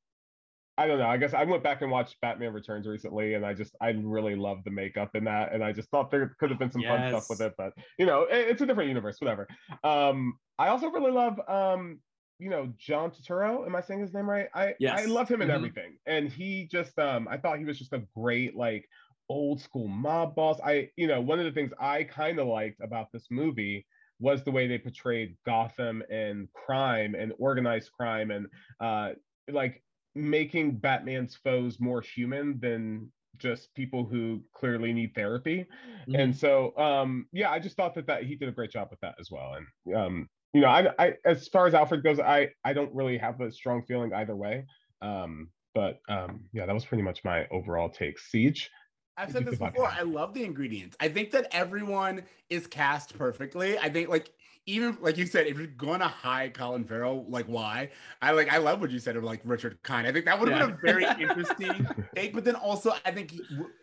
[0.79, 1.09] I don't know.
[1.09, 4.37] I guess I went back and watched Batman Returns recently, and I just I really
[4.37, 7.01] loved the makeup in that, and I just thought there could have been some fun
[7.09, 9.49] stuff with it, but you know, it- it's a different universe, whatever.
[9.85, 12.01] Um, I also really love um,
[12.39, 13.67] you know, John Turturro.
[13.67, 14.49] Am I saying his name right?
[14.55, 15.55] I I love him in Mhm.
[15.55, 18.89] everything, and he just um, I thought he was just a great like
[19.29, 20.61] old school mob boss.
[20.65, 23.85] I you know, one of the things I kind of liked about this movie
[24.21, 28.47] was the way they portrayed Gotham and crime and organized crime and
[28.81, 29.15] uh
[29.51, 29.83] like
[30.19, 35.67] making Batman's foes more human than just people who clearly need therapy.
[36.09, 36.21] Mhm.
[36.21, 39.01] And so um yeah, I just thought that that he did a great job with
[39.01, 39.55] that as well.
[39.55, 43.19] And um you know, I, I as far as Alfred goes, I I don't really
[43.19, 44.65] have a strong feeling either way.
[45.03, 48.19] Um but um yeah, that was pretty much my overall take.
[48.19, 48.71] Siege.
[49.17, 49.87] I've said this before.
[49.89, 50.97] I love the ingredients.
[51.01, 53.77] I think that everyone is cast perfectly.
[53.77, 54.33] I think like
[54.69, 57.91] even like you said, if you're going to hide Colin Farrell, like why?
[58.21, 60.07] I like I love what you said of like Richard Kind.
[60.07, 62.35] I think that would have been a very interesting take.
[62.35, 63.35] But then also, I think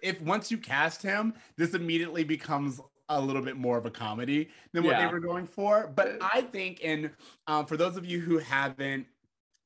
[0.03, 4.49] if once you cast him, this immediately becomes a little bit more of a comedy
[4.73, 5.91] than what they were going for.
[5.93, 7.09] But I think, and
[7.47, 9.07] um, for those of you who haven't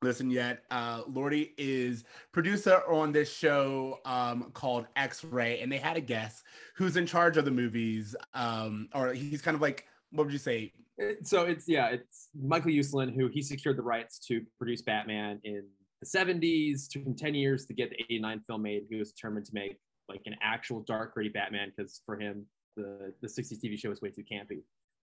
[0.02, 5.78] listened yet, uh, Lordy is producer on this show um, called X Ray, and they
[5.78, 6.44] had a guest
[6.76, 10.40] who's in charge of the movies, um, or he's kind of like, what would you
[10.40, 10.72] say?
[11.24, 15.64] So it's yeah, it's Michael Uslan who he secured the rights to produce Batman in
[16.02, 16.90] the 70s.
[16.90, 18.84] Took him 10 years to get the 89 film made.
[18.90, 23.14] He was determined to make like an actual dark, gritty Batman because for him the
[23.22, 24.62] the 60s TV show was way too campy.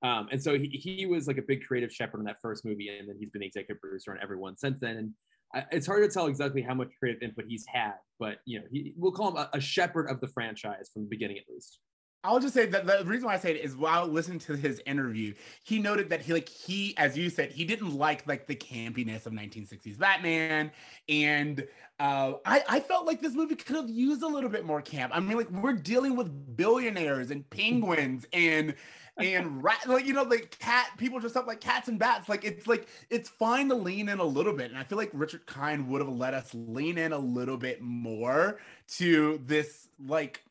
[0.02, 2.88] Um, and so he, he was like a big creative shepherd in that first movie,
[2.88, 4.96] and then he's been the executive producer on everyone since then.
[4.96, 5.14] And
[5.54, 8.66] I, it's hard to tell exactly how much creative input he's had, but you know,
[8.72, 11.80] he, we'll call him a, a shepherd of the franchise from the beginning at least.
[12.24, 14.82] I'll just say that the reason why I say it is while listening to his
[14.86, 18.56] interview, he noted that he like he, as you said, he didn't like like the
[18.56, 20.72] campiness of 1960s Batman,
[21.08, 21.66] and
[22.00, 25.16] uh, I I felt like this movie could have used a little bit more camp.
[25.16, 28.76] I mean, like we're dealing with billionaires and penguins and
[29.18, 32.28] and rat like you know like cat people dress up like cats and bats.
[32.28, 35.12] Like it's like it's fine to lean in a little bit, and I feel like
[35.14, 38.60] Richard Kind would have let us lean in a little bit more
[38.98, 40.44] to this like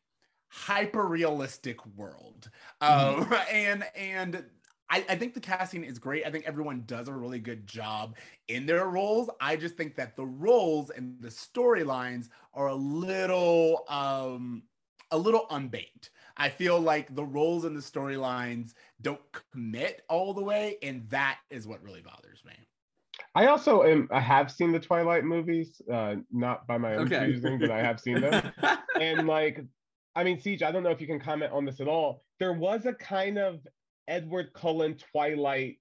[0.49, 2.49] hyper realistic world
[2.81, 4.45] um and and
[4.91, 6.25] I, I think the casting is great.
[6.25, 9.29] I think everyone does a really good job in their roles.
[9.39, 14.63] I just think that the roles and the storylines are a little um
[15.11, 16.09] a little unbaked.
[16.37, 21.39] I feel like the roles and the storylines don't commit all the way and that
[21.51, 22.53] is what really bothers me.
[23.35, 27.11] I also am I have seen the Twilight movies, uh, not by my own Okay.
[27.11, 28.41] choosing, but I have seen them.
[28.97, 29.65] and like
[30.19, 32.25] I mean, Siege, I don't know if you can comment on this at all.
[32.41, 33.65] There was a kind of
[34.09, 35.77] Edward Cullen Twilight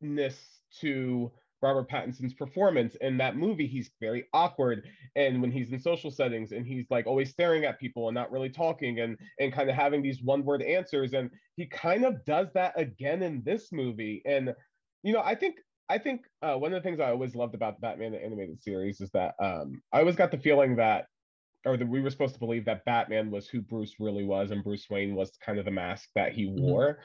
[0.00, 0.36] ness
[0.82, 3.66] to Robert Pattinson's performance in that movie.
[3.66, 7.80] He's very awkward, and when he's in social settings, and he's like always staring at
[7.80, 11.28] people and not really talking, and and kind of having these one word answers, and
[11.56, 14.22] he kind of does that again in this movie.
[14.26, 14.54] And
[15.02, 15.56] you know, I think
[15.88, 18.62] I think uh, one of the things I always loved about the Batman the animated
[18.62, 21.06] series is that um, I always got the feeling that
[21.66, 24.64] or that we were supposed to believe that Batman was who Bruce really was, and
[24.64, 27.00] Bruce Wayne was kind of the mask that he wore.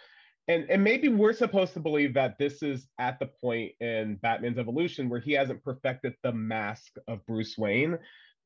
[0.47, 4.57] And and maybe we're supposed to believe that this is at the point in Batman's
[4.57, 7.97] evolution where he hasn't perfected the mask of Bruce Wayne.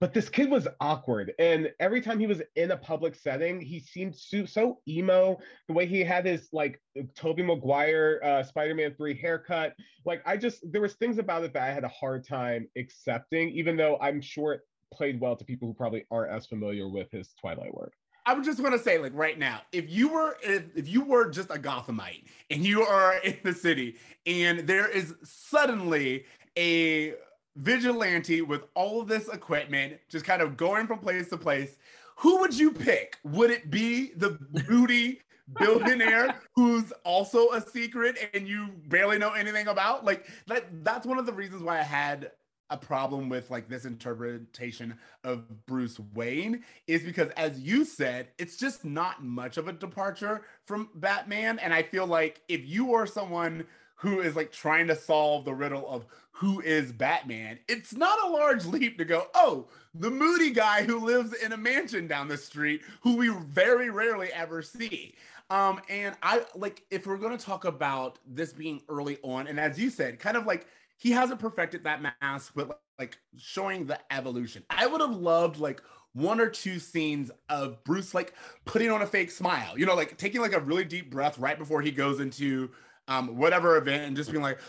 [0.01, 3.79] But this kid was awkward, and every time he was in a public setting, he
[3.79, 5.39] seemed so, so emo.
[5.69, 6.81] The way he had his like
[7.15, 9.73] Tobey Maguire uh, Spider-Man three haircut,
[10.03, 13.49] like I just there was things about it that I had a hard time accepting,
[13.51, 14.59] even though I'm sure
[14.95, 17.93] played well to people who probably aren't as familiar with his Twilight work.
[18.25, 21.03] I would just want to say, like right now, if you were if, if you
[21.03, 26.25] were just a Gothamite and you are in the city and there is suddenly
[26.57, 27.13] a
[27.55, 31.77] vigilante with all of this equipment, just kind of going from place to place,
[32.17, 33.17] who would you pick?
[33.23, 35.21] Would it be the booty
[35.59, 40.03] billionaire who's also a secret and you barely know anything about?
[40.03, 42.31] Like that that's one of the reasons why I had
[42.69, 48.57] a problem with like this interpretation of Bruce Wayne is because as you said, it's
[48.57, 53.05] just not much of a departure from Batman and I feel like if you are
[53.05, 53.65] someone
[53.97, 58.29] who is like trying to solve the riddle of who is Batman, it's not a
[58.29, 62.37] large leap to go, oh, the moody guy who lives in a mansion down the
[62.37, 65.15] street who we very rarely ever see.
[65.49, 69.79] Um, and I like if we're gonna talk about this being early on, and as
[69.79, 70.67] you said, kind of like
[70.97, 74.63] he hasn't perfected that mask, but like showing the evolution.
[74.69, 75.81] I would have loved like
[76.13, 80.17] one or two scenes of Bruce like putting on a fake smile, you know, like
[80.17, 82.71] taking like a really deep breath right before he goes into
[83.07, 84.59] um whatever event and just being like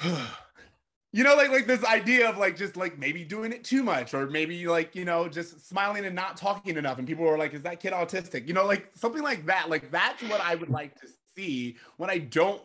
[1.12, 4.14] you know like like this idea of like just like maybe doing it too much
[4.14, 6.98] or maybe like you know just smiling and not talking enough.
[6.98, 8.46] And people are like is that kid autistic?
[8.46, 9.70] You know like something like that.
[9.70, 12.62] Like that's what i would like to see when i don't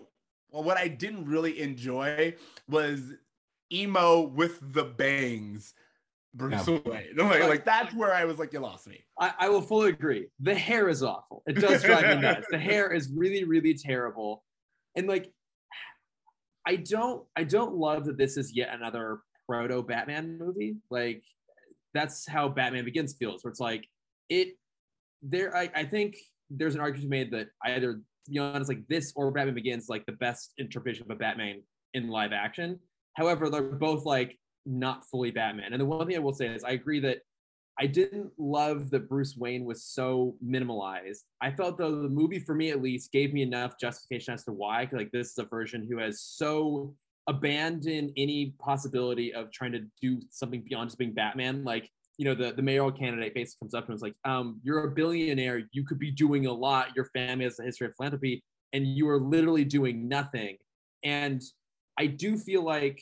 [0.51, 2.33] well what i didn't really enjoy
[2.67, 3.13] was
[3.71, 5.73] emo with the bangs
[6.33, 6.79] Bruce yeah.
[6.85, 7.15] Wayne.
[7.17, 9.03] Like, like, that's where I was like, you lost me.
[9.19, 10.27] I, I will fully agree.
[10.39, 11.43] The hair is awful.
[11.45, 12.47] It does drive me nuts.
[12.49, 14.43] The hair is really, really terrible.
[14.95, 15.31] And like
[16.65, 20.77] I don't I don't love that this is yet another proto Batman movie.
[20.89, 21.23] Like
[21.93, 23.87] that's how Batman Begins feels, where it's like
[24.29, 24.57] it
[25.21, 26.17] there I, I think
[26.49, 30.05] there's an argument made that either to be honest, like this or Batman Begins like
[30.05, 31.61] the best interpretation of a Batman
[31.93, 32.79] in live action.
[33.15, 35.73] However, they're both like not fully Batman.
[35.73, 37.19] And the one thing I will say is I agree that
[37.79, 41.21] I didn't love that Bruce Wayne was so minimalized.
[41.41, 44.51] I felt though the movie, for me at least, gave me enough justification as to
[44.51, 44.87] why.
[44.91, 46.93] Like this is a version who has so
[47.27, 51.63] abandoned any possibility of trying to do something beyond just being Batman.
[51.63, 51.89] Like
[52.21, 54.91] you know, the the mayoral candidate basically comes up and was like, um, "You're a
[54.91, 55.63] billionaire.
[55.71, 56.95] You could be doing a lot.
[56.95, 60.57] Your family has a history of philanthropy, and you are literally doing nothing."
[61.03, 61.41] And
[61.97, 63.01] I do feel like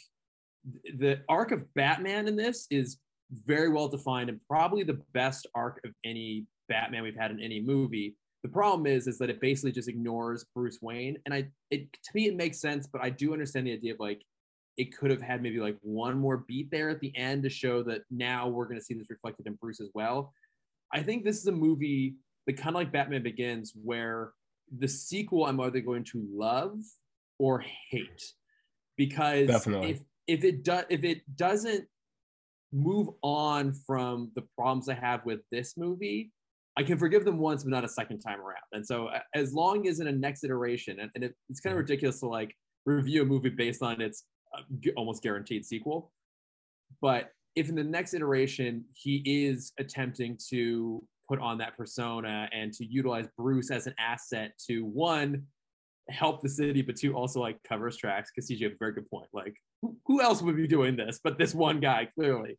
[0.97, 2.97] the arc of Batman in this is
[3.45, 7.60] very well defined and probably the best arc of any Batman we've had in any
[7.60, 8.15] movie.
[8.43, 12.12] The problem is, is that it basically just ignores Bruce Wayne, and I, it to
[12.15, 14.21] me it makes sense, but I do understand the idea of like
[14.79, 17.83] it could have had maybe like one more beat there at the end to show
[17.83, 20.33] that now we're going to see this reflected in Bruce as well.
[20.93, 22.15] I think this is a movie
[22.47, 24.31] that kind of like Batman Begins, where
[24.75, 26.79] the sequel I'm either going to love
[27.39, 27.61] or
[27.91, 28.23] hate,
[28.95, 29.91] because Definitely.
[29.91, 31.85] if if it does if it doesn't
[32.71, 36.31] move on from the problems I have with this movie,
[36.77, 38.63] I can forgive them once, but not a second time around.
[38.71, 41.75] And so, as long as in a next iteration, and, and it, it's kind of
[41.75, 41.91] mm-hmm.
[41.91, 44.23] ridiculous to like review a movie based on its
[44.95, 46.12] almost guaranteed sequel,
[47.01, 52.73] but if in the next iteration he is attempting to put on that persona and
[52.73, 55.43] to utilize Bruce as an asset to one
[56.09, 59.27] help the city, but two also like covers tracks because CJ a very good point.
[59.33, 59.55] Like
[60.05, 62.57] who, else would be doing this but this one guy clearly?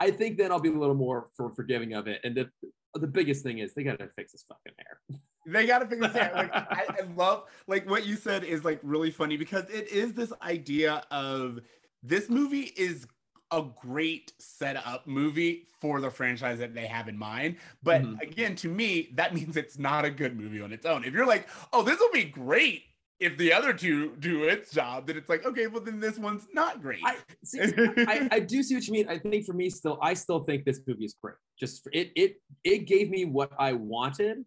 [0.00, 2.20] I think then i'll be a little more for forgiving of it.
[2.24, 2.48] And the,
[2.94, 6.32] the biggest thing is they gotta fix his fucking hair they gotta fix his hair
[6.34, 10.12] like I, I love like what you said is like really funny because it is
[10.14, 11.60] this idea of
[12.02, 13.06] this movie is
[13.52, 17.56] a great setup movie for the franchise that they have in mind.
[17.82, 18.18] But mm-hmm.
[18.20, 21.04] again, to me, that means it's not a good movie on its own.
[21.04, 22.84] If you're like, oh, this will be great
[23.22, 26.46] if the other two do its job, then it's like, okay, well then this one's
[26.52, 27.00] not great.
[27.04, 29.08] I, see, I, I, do see what you mean.
[29.08, 31.36] I think for me, still, I still think this movie is great.
[31.58, 34.44] Just it, it, it gave me what I wanted.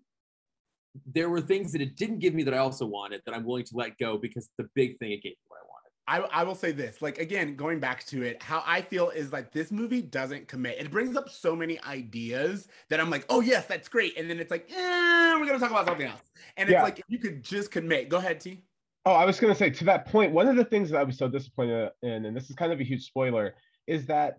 [1.06, 3.64] There were things that it didn't give me that I also wanted that I'm willing
[3.66, 5.75] to let go because the big thing it gave me what I wanted.
[6.08, 9.34] I, I will say this, like again, going back to it, how I feel is
[9.34, 10.78] like this movie doesn't commit.
[10.80, 14.40] It brings up so many ideas that I'm like, oh yes, that's great, and then
[14.40, 16.22] it's like, eh, we're gonna talk about something else,
[16.58, 16.84] and it's yeah.
[16.84, 18.10] like you could just commit.
[18.10, 18.64] Go ahead, T.
[19.06, 21.18] Oh, I was gonna say to that point, one of the things that I was
[21.18, 23.56] so disappointed in, and this is kind of a huge spoiler,
[23.88, 24.38] is that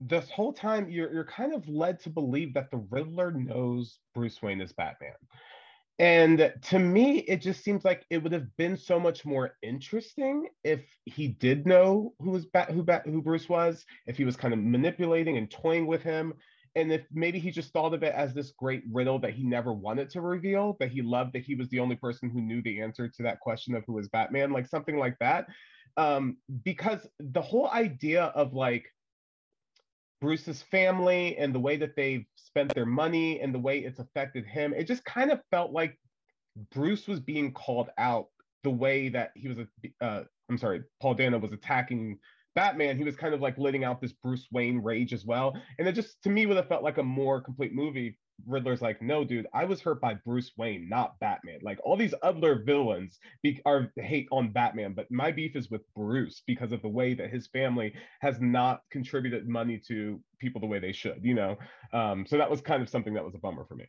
[0.00, 4.42] this whole time you're you're kind of led to believe that the Riddler knows Bruce
[4.42, 5.12] Wayne is Batman.
[6.00, 10.48] And to me, it just seems like it would have been so much more interesting
[10.64, 14.34] if he did know who was Bat, who Bat, who Bruce was, if he was
[14.34, 16.32] kind of manipulating and toying with him,
[16.74, 19.74] and if maybe he just thought of it as this great riddle that he never
[19.74, 22.80] wanted to reveal, that he loved that he was the only person who knew the
[22.80, 25.48] answer to that question of who was Batman, like something like that.
[25.98, 28.86] Um, because the whole idea of like
[30.20, 34.44] Bruce's family and the way that they've spent their money and the way it's affected
[34.44, 35.98] him, it just kind of felt like
[36.72, 38.26] Bruce was being called out
[38.62, 39.66] the way that he was,
[40.00, 42.18] uh, I'm sorry, Paul Dano was attacking
[42.60, 42.98] Batman.
[42.98, 45.56] He was kind of like letting out this Bruce Wayne rage as well.
[45.78, 49.02] And it just, to me, would have felt like a more complete movie Riddler's like,
[49.02, 51.58] no, dude, I was hurt by Bruce Wayne, not Batman.
[51.62, 55.82] Like all these other villains be- are hate on Batman, but my beef is with
[55.94, 60.66] Bruce because of the way that his family has not contributed money to people the
[60.66, 61.56] way they should, you know.
[61.92, 63.86] Um, so that was kind of something that was a bummer for me.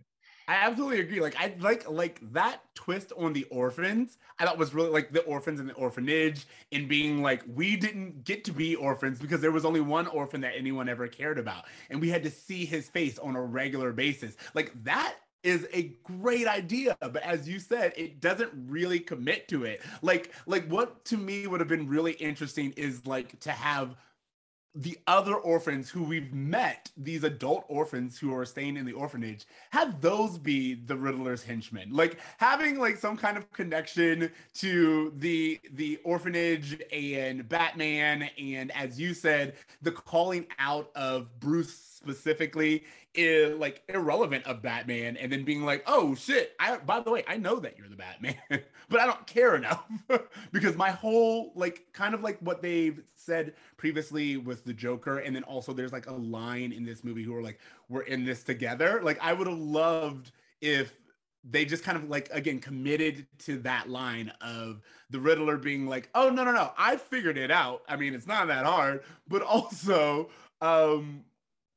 [0.48, 1.22] I absolutely agree.
[1.22, 4.18] Like I like like that twist on the orphans.
[4.40, 8.24] I thought was really like the orphans and the orphanage and being like we didn't
[8.24, 11.66] get to be orphans because there was only one orphan that anyone ever cared about,
[11.90, 14.36] and we had to see his face on a regular basis.
[14.54, 19.64] Like that is a great idea but as you said it doesn't really commit to
[19.64, 23.96] it like like what to me would have been really interesting is like to have
[24.74, 29.46] the other orphans who we've met, these adult orphans who are staying in the orphanage,
[29.72, 31.92] have those be the Riddler's henchmen.
[31.92, 39.00] Like having like some kind of connection to the the orphanage and Batman, and as
[39.00, 42.84] you said, the calling out of Bruce specifically
[43.14, 47.24] is like irrelevant of Batman and then being like, oh shit, I by the way,
[47.28, 48.36] I know that you're the Batman,
[48.90, 49.86] but I don't care enough
[50.52, 55.36] because my whole like kind of like what they've said previously with the Joker, and
[55.36, 58.44] then also there's like a line in this movie who are like, we're in this
[58.44, 59.02] together.
[59.04, 60.32] Like I would have loved
[60.62, 60.94] if
[61.44, 66.10] they just kind of like again committed to that line of the Riddler being like,
[66.14, 67.82] "Oh no no no, I figured it out.
[67.88, 70.30] I mean, it's not that hard." But also,
[70.62, 71.24] um,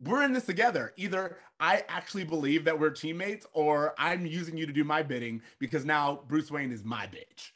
[0.01, 0.93] we're in this together.
[0.97, 5.43] Either I actually believe that we're teammates, or I'm using you to do my bidding
[5.59, 7.51] because now Bruce Wayne is my bitch.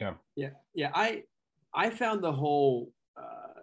[0.00, 0.90] Yeah, yeah, yeah.
[0.94, 1.24] I
[1.74, 3.60] I found the whole uh,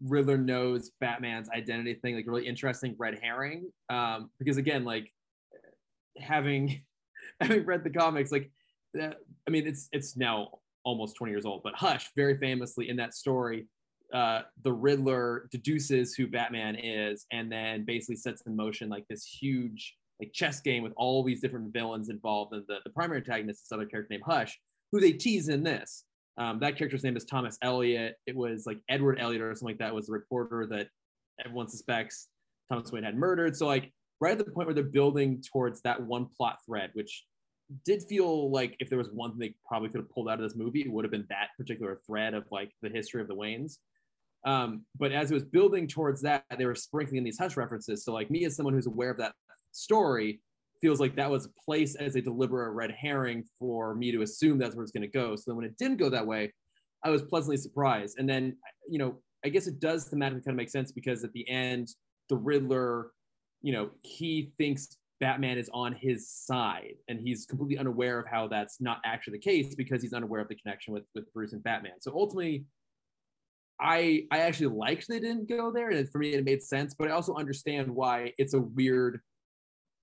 [0.00, 5.12] Riddler knows Batman's identity thing like really interesting red herring um, because again, like
[6.18, 6.82] having
[7.40, 8.50] having read the comics, like
[9.00, 13.14] I mean, it's it's now almost 20 years old, but Hush very famously in that
[13.14, 13.66] story
[14.12, 19.24] uh, the Riddler deduces who Batman is, and then basically sets in motion like this
[19.24, 22.52] huge like chess game with all these different villains involved.
[22.54, 24.58] And the, the primary antagonist is this other character named Hush,
[24.92, 26.04] who they tease in this.
[26.38, 28.16] Um, that character's name is Thomas Elliot.
[28.26, 30.88] It was like Edward Elliot or something like that was the reporter that
[31.44, 32.28] everyone suspects
[32.70, 33.56] Thomas Wayne had murdered.
[33.56, 37.24] So like right at the point where they're building towards that one plot thread, which
[37.84, 40.48] did feel like if there was one thing they probably could have pulled out of
[40.48, 43.34] this movie, it would have been that particular thread of like the history of the
[43.34, 43.78] Waynes.
[44.46, 48.04] Um, but as it was building towards that, they were sprinkling in these hush references.
[48.04, 49.34] So, like me, as someone who's aware of that
[49.72, 50.40] story,
[50.80, 54.74] feels like that was placed as a deliberate red herring for me to assume that's
[54.74, 55.36] where it's going to go.
[55.36, 56.52] So then when it didn't go that way,
[57.02, 58.18] I was pleasantly surprised.
[58.18, 58.56] And then,
[58.88, 61.88] you know, I guess it does thematically kind of make sense because at the end,
[62.28, 63.10] the Riddler,
[63.62, 68.48] you know, he thinks Batman is on his side, and he's completely unaware of how
[68.48, 71.62] that's not actually the case because he's unaware of the connection with with Bruce and
[71.62, 72.00] Batman.
[72.00, 72.66] So ultimately,
[73.80, 76.94] I I actually liked they didn't go there, and for me it made sense.
[76.94, 79.20] But I also understand why it's a weird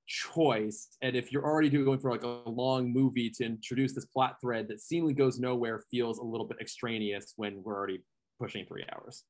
[0.08, 0.90] choice.
[1.02, 4.68] And if you're already going for like a long movie to introduce this plot thread
[4.68, 8.04] that seemingly goes nowhere, feels a little bit extraneous when we're already
[8.40, 9.24] pushing three hours.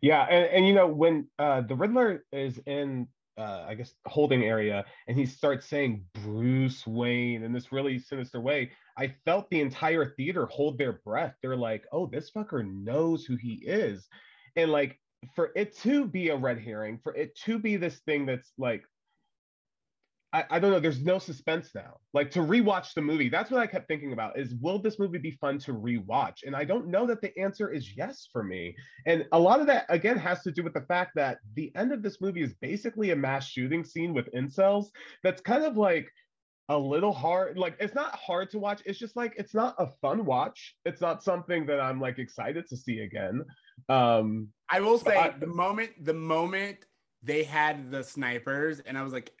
[0.00, 4.44] Yeah, and, and you know when uh, the Riddler is in uh, I guess holding
[4.44, 8.70] area, and he starts saying Bruce Wayne in this really sinister way.
[8.98, 11.34] I felt the entire theater hold their breath.
[11.42, 14.08] They're like, "Oh, this fucker knows who he is,"
[14.56, 14.98] and like
[15.34, 18.84] for it to be a red herring, for it to be this thing that's like
[20.36, 20.80] I, I don't know.
[20.80, 21.96] There's no suspense now.
[22.12, 25.16] Like to rewatch the movie, that's what I kept thinking about is will this movie
[25.16, 26.42] be fun to rewatch?
[26.44, 28.76] And I don't know that the answer is yes for me.
[29.06, 31.90] And a lot of that, again, has to do with the fact that the end
[31.90, 34.88] of this movie is basically a mass shooting scene with incels
[35.22, 36.06] that's kind of like
[36.68, 39.86] a little hard like it's not hard to watch it's just like it's not a
[40.02, 43.44] fun watch it's not something that i'm like excited to see again
[43.88, 46.78] um i will say I, the moment the moment
[47.22, 49.32] they had the snipers, and I was like,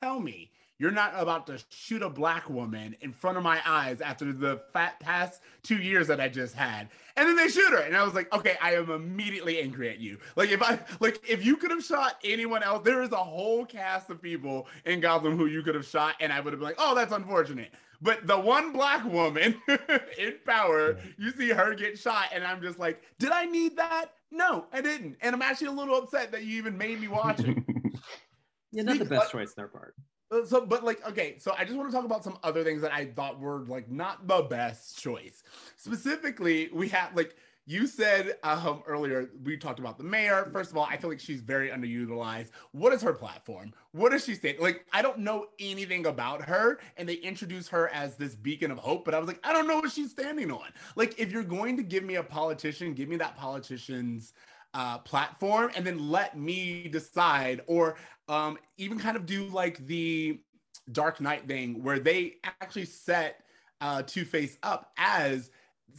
[0.00, 4.00] tell me you're not about to shoot a black woman in front of my eyes
[4.00, 6.88] after the fat past two years that I just had.
[7.16, 7.78] And then they shoot her.
[7.80, 10.18] And I was like, okay, I am immediately angry at you.
[10.36, 13.66] Like if I like if you could have shot anyone else, there is a whole
[13.66, 16.68] cast of people in Gotham who you could have shot, and I would have been
[16.68, 17.72] like, oh, that's unfortunate.
[18.00, 19.60] But the one black woman
[20.18, 24.12] in power, you see her get shot, and I'm just like, did I need that?
[24.30, 25.16] No, I didn't.
[25.20, 27.56] And I'm actually a little upset that you even made me watch it.
[28.72, 29.94] yeah, not the best choice on their part.
[30.30, 32.82] Uh, so, but like, okay, so I just want to talk about some other things
[32.82, 35.42] that I thought were like not the best choice.
[35.76, 37.36] Specifically, we have like
[37.68, 40.48] you said um, earlier, we talked about the mayor.
[40.54, 42.48] First of all, I feel like she's very underutilized.
[42.72, 43.74] What is her platform?
[43.92, 44.56] What does she say?
[44.58, 48.78] Like, I don't know anything about her, and they introduce her as this beacon of
[48.78, 50.64] hope, but I was like, I don't know what she's standing on.
[50.96, 54.32] Like, if you're going to give me a politician, give me that politician's
[54.72, 57.96] uh, platform and then let me decide, or
[58.28, 60.40] um, even kind of do like the
[60.90, 63.42] Dark Knight thing where they actually set
[63.82, 65.50] uh, Two Face up as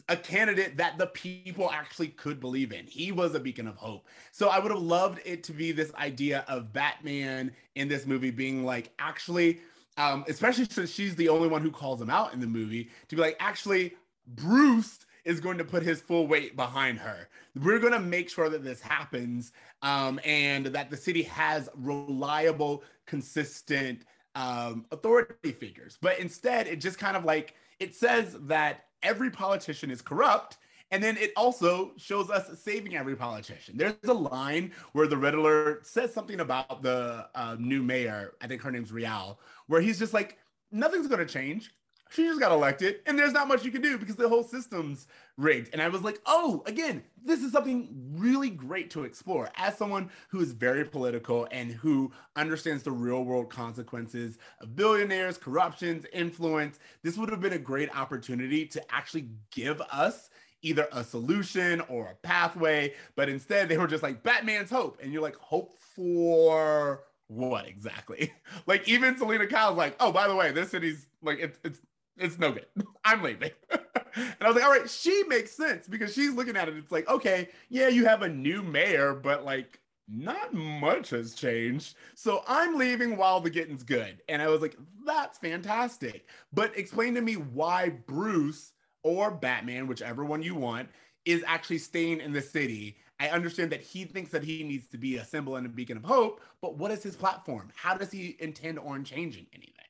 [0.07, 2.85] a candidate that the people actually could believe in.
[2.87, 4.07] He was a beacon of hope.
[4.31, 8.31] So I would have loved it to be this idea of Batman in this movie
[8.31, 9.61] being like, actually,
[9.97, 13.15] um, especially since she's the only one who calls him out in the movie, to
[13.15, 13.93] be like, actually,
[14.25, 17.27] Bruce is going to put his full weight behind her.
[17.55, 19.51] We're going to make sure that this happens
[19.83, 25.97] um, and that the city has reliable, consistent um, authority figures.
[26.01, 30.57] But instead, it just kind of like it says that every politician is corrupt.
[30.91, 33.77] And then it also shows us saving every politician.
[33.77, 38.33] There's a line where the Riddler says something about the uh, new mayor.
[38.41, 39.37] I think her name's Réal,
[39.67, 40.39] where he's just like,
[40.71, 41.71] nothing's going to change
[42.10, 45.07] she just got elected and there's not much you can do because the whole system's
[45.38, 45.70] rigged.
[45.74, 49.49] And i was like oh again this is something really great to explore.
[49.55, 55.38] As someone who is very political and who understands the real world consequences of billionaires
[55.38, 60.30] corruptions influence this would have been a great opportunity to actually give us
[60.62, 64.99] either a solution or a pathway but instead they were just like batman's hope.
[65.01, 68.34] And you're like hope for what exactly?
[68.66, 71.80] like even Selina Kyle's like, oh, by the way, this city's like it's it's
[72.20, 72.65] it's no good.
[73.05, 73.51] I'm leaving.
[73.72, 76.78] and I was like, all right, she makes sense because she's looking at it.
[76.78, 81.95] It's like, okay, yeah, you have a new mayor, but like not much has changed.
[82.15, 84.22] So I'm leaving while the getting's good.
[84.28, 86.28] And I was like, that's fantastic.
[86.51, 90.89] But explain to me why Bruce or Batman, whichever one you want,
[91.26, 92.97] is actually staying in the city.
[93.20, 95.97] I understand that he thinks that he needs to be a symbol and a beacon
[95.97, 97.70] of hope, but what is his platform?
[97.76, 99.88] How does he intend on changing anything?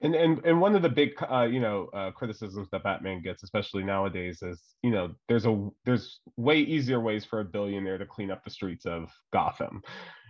[0.00, 3.42] And and and one of the big uh, you know uh, criticisms that Batman gets,
[3.42, 8.06] especially nowadays, is you know there's a there's way easier ways for a billionaire to
[8.06, 9.82] clean up the streets of Gotham.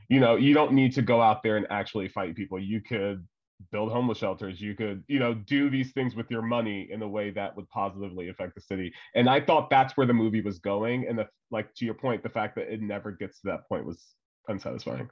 [0.09, 2.59] You know, you don't need to go out there and actually fight people.
[2.59, 3.27] You could
[3.71, 4.59] build homeless shelters.
[4.59, 7.69] You could you know do these things with your money in a way that would
[7.69, 8.91] positively affect the city.
[9.15, 11.07] And I thought that's where the movie was going.
[11.07, 13.85] And the like to your point, the fact that it never gets to that point
[13.85, 14.03] was
[14.49, 15.11] unsatisfying.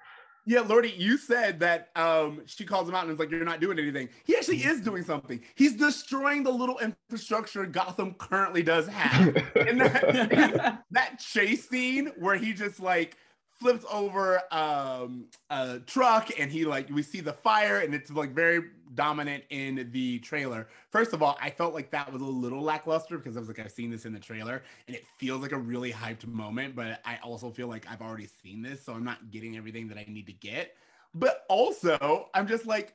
[0.48, 3.60] Yeah, Lordy, you said that um, she calls him out and is like, "You're not
[3.60, 5.40] doing anything." He actually is doing something.
[5.56, 9.36] He's destroying the little infrastructure Gotham currently does have.
[9.56, 13.16] and that, that chase scene where he just like
[13.58, 18.32] flips over um, a truck and he like we see the fire and it's like
[18.32, 18.62] very
[18.94, 20.68] dominant in the trailer.
[20.90, 23.58] First of all, I felt like that was a little lackluster because I was like
[23.58, 27.00] I've seen this in the trailer and it feels like a really hyped moment, but
[27.04, 30.04] I also feel like I've already seen this, so I'm not getting everything that I
[30.08, 30.74] need to get.
[31.14, 32.94] But also, I'm just like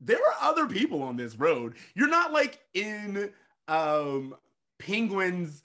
[0.00, 1.74] there are other people on this road.
[1.94, 3.30] You're not like in
[3.68, 4.34] um
[4.78, 5.62] Penguin's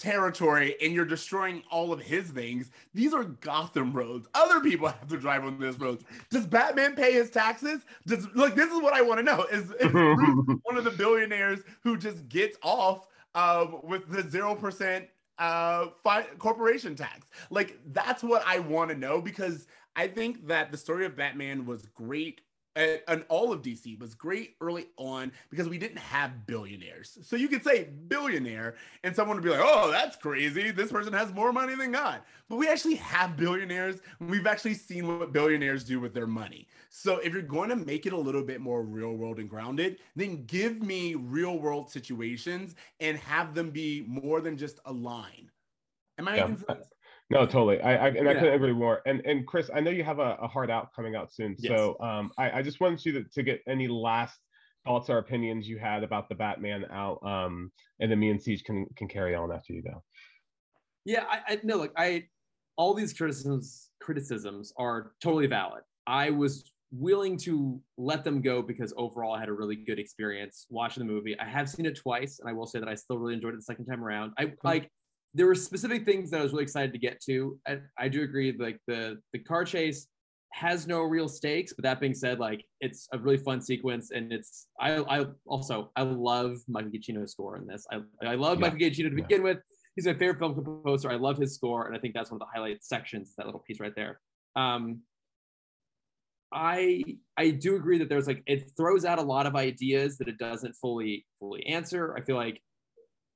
[0.00, 2.70] territory and you're destroying all of his things.
[2.94, 4.26] These are Gotham roads.
[4.34, 6.02] Other people have to drive on this road.
[6.30, 7.82] Does Batman pay his taxes?
[8.06, 9.44] Does like this is what I want to know.
[9.52, 9.92] Is, is
[10.64, 15.06] one of the billionaires who just gets off um, with the zero percent
[15.38, 17.28] uh, fi- corporation tax?
[17.50, 21.66] Like that's what I want to know because I think that the story of Batman
[21.66, 22.40] was great
[23.08, 27.18] and all of DC was great early on because we didn't have billionaires.
[27.22, 30.70] So you could say billionaire, and someone would be like, "Oh, that's crazy.
[30.70, 34.00] This person has more money than God." But we actually have billionaires.
[34.18, 36.66] We've actually seen what billionaires do with their money.
[36.88, 39.98] So if you're going to make it a little bit more real world and grounded,
[40.16, 45.50] then give me real world situations and have them be more than just a line.
[46.18, 46.46] Am I yeah.
[46.46, 46.86] making sense?
[47.30, 47.80] No, totally.
[47.80, 49.02] I, I and I couldn't agree more.
[49.06, 51.54] And and Chris, I know you have a, a hard out coming out soon.
[51.58, 51.70] Yes.
[51.70, 54.36] So um, I, I just wanted you to, to get any last
[54.84, 57.22] thoughts or opinions you had about the Batman out.
[57.24, 57.70] Um,
[58.00, 60.02] and then me and Siege can can carry on after you go.
[61.04, 62.24] Yeah, I, I no look, I
[62.76, 65.82] all these criticisms criticisms are totally valid.
[66.08, 70.66] I was willing to let them go because overall I had a really good experience
[70.68, 71.38] watching the movie.
[71.38, 73.58] I have seen it twice, and I will say that I still really enjoyed it
[73.58, 74.32] the second time around.
[74.36, 74.90] I like
[75.34, 77.58] there were specific things that I was really excited to get to.
[77.66, 80.08] And I do agree, like the the car chase
[80.52, 81.72] has no real stakes.
[81.72, 85.90] But that being said, like it's a really fun sequence, and it's I I also
[85.96, 87.86] I love Michael Giacchino's score in this.
[87.90, 88.62] I I love yeah.
[88.62, 89.26] Michael Giacchino to yeah.
[89.26, 89.58] begin with.
[89.96, 91.10] He's my favorite film composer.
[91.10, 93.34] I love his score, and I think that's one of the highlight sections.
[93.36, 94.20] That little piece right there.
[94.56, 95.02] Um,
[96.52, 97.04] I
[97.36, 100.38] I do agree that there's like it throws out a lot of ideas that it
[100.38, 102.16] doesn't fully fully answer.
[102.16, 102.60] I feel like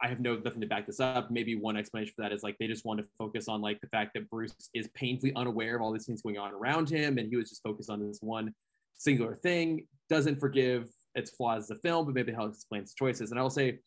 [0.05, 1.31] I have no nothing to back this up.
[1.31, 3.87] Maybe one explanation for that is like they just want to focus on like the
[3.87, 7.31] fact that Bruce is painfully unaware of all these things going on around him, and
[7.31, 8.53] he was just focused on this one
[8.93, 9.87] singular thing.
[10.11, 13.31] Doesn't forgive its flaws as a film, but maybe how it explains choices.
[13.31, 13.79] And I will say,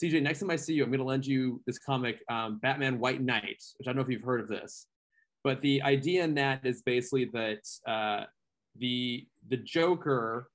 [0.00, 3.00] CJ, next time I see you, I'm going to lend you this comic, um, Batman
[3.00, 4.86] White Knight, which I don't know if you've heard of this,
[5.42, 8.26] but the idea in that is basically that uh,
[8.76, 10.50] the the Joker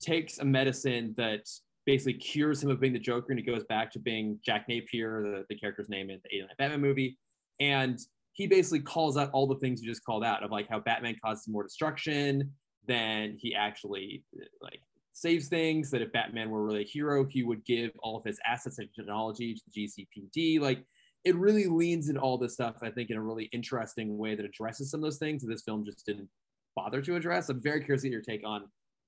[0.00, 1.46] takes a medicine that
[1.86, 5.22] basically cures him of being the Joker, and he goes back to being Jack Napier,
[5.22, 7.18] the, the character's name in the 89 Batman movie,
[7.60, 7.98] and
[8.32, 11.16] he basically calls out all the things you just called out of like how Batman
[11.24, 12.52] causes more destruction
[12.86, 14.24] than he actually
[14.60, 14.80] like
[15.12, 15.90] saves things.
[15.90, 18.88] That if Batman were really a hero, he would give all of his assets and
[18.94, 20.60] technology to the GCPD.
[20.60, 20.84] Like
[21.24, 24.44] it really leans into all this stuff, I think, in a really interesting way that
[24.44, 26.28] addresses some of those things that this film just didn't
[26.74, 27.48] bother to address.
[27.48, 28.64] I'm very curious to get your take on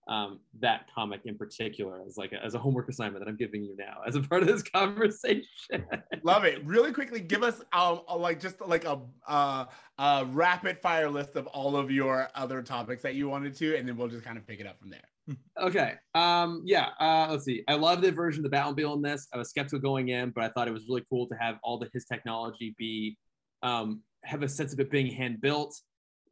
[0.09, 3.65] um, that comic in particular as like a, as a homework assignment that I'm giving
[3.65, 5.85] you now as a part of this conversation.
[6.23, 6.65] Love it.
[6.65, 9.65] Really quickly, give us um like just like a uh,
[9.99, 13.89] a rapid fire list of all of your other topics that you wanted to, and
[13.89, 15.37] then we'll just kind of pick it up from there.
[15.61, 15.95] okay.
[16.15, 16.63] Um.
[16.65, 16.91] Yeah.
[17.01, 17.29] Uh.
[17.31, 17.65] Let's see.
[17.67, 19.27] I love the version of the Batmobile in this.
[19.33, 21.79] I was skeptical going in, but I thought it was really cool to have all
[21.79, 23.19] the his technology be
[23.63, 25.81] um have a sense of it being hand built.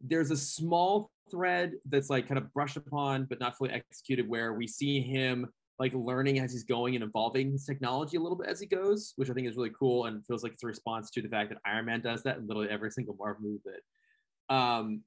[0.00, 4.52] There's a small thread that's like kind of brushed upon but not fully executed where
[4.52, 5.48] we see him
[5.78, 9.12] like learning as he's going and evolving his technology a little bit as he goes,
[9.16, 11.50] which I think is really cool and feels like it's a response to the fact
[11.50, 15.00] that Iron Man does that in literally every single Marvel movie that um,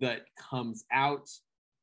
[0.00, 1.28] that comes out.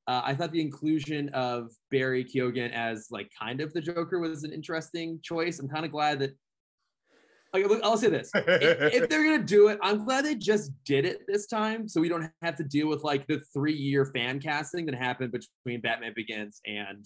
[0.08, 4.44] Uh, I thought the inclusion of Barry Keoghan as like kind of the Joker was
[4.44, 5.60] an interesting choice.
[5.60, 6.36] I'm kind of glad that
[7.64, 11.06] like, I'll say this: if, if, they're gonna do it, I'm glad they just did
[11.06, 14.86] it this time, so we don't have to deal with like the three-year fan casting
[14.88, 17.06] that happened between Batman Begins and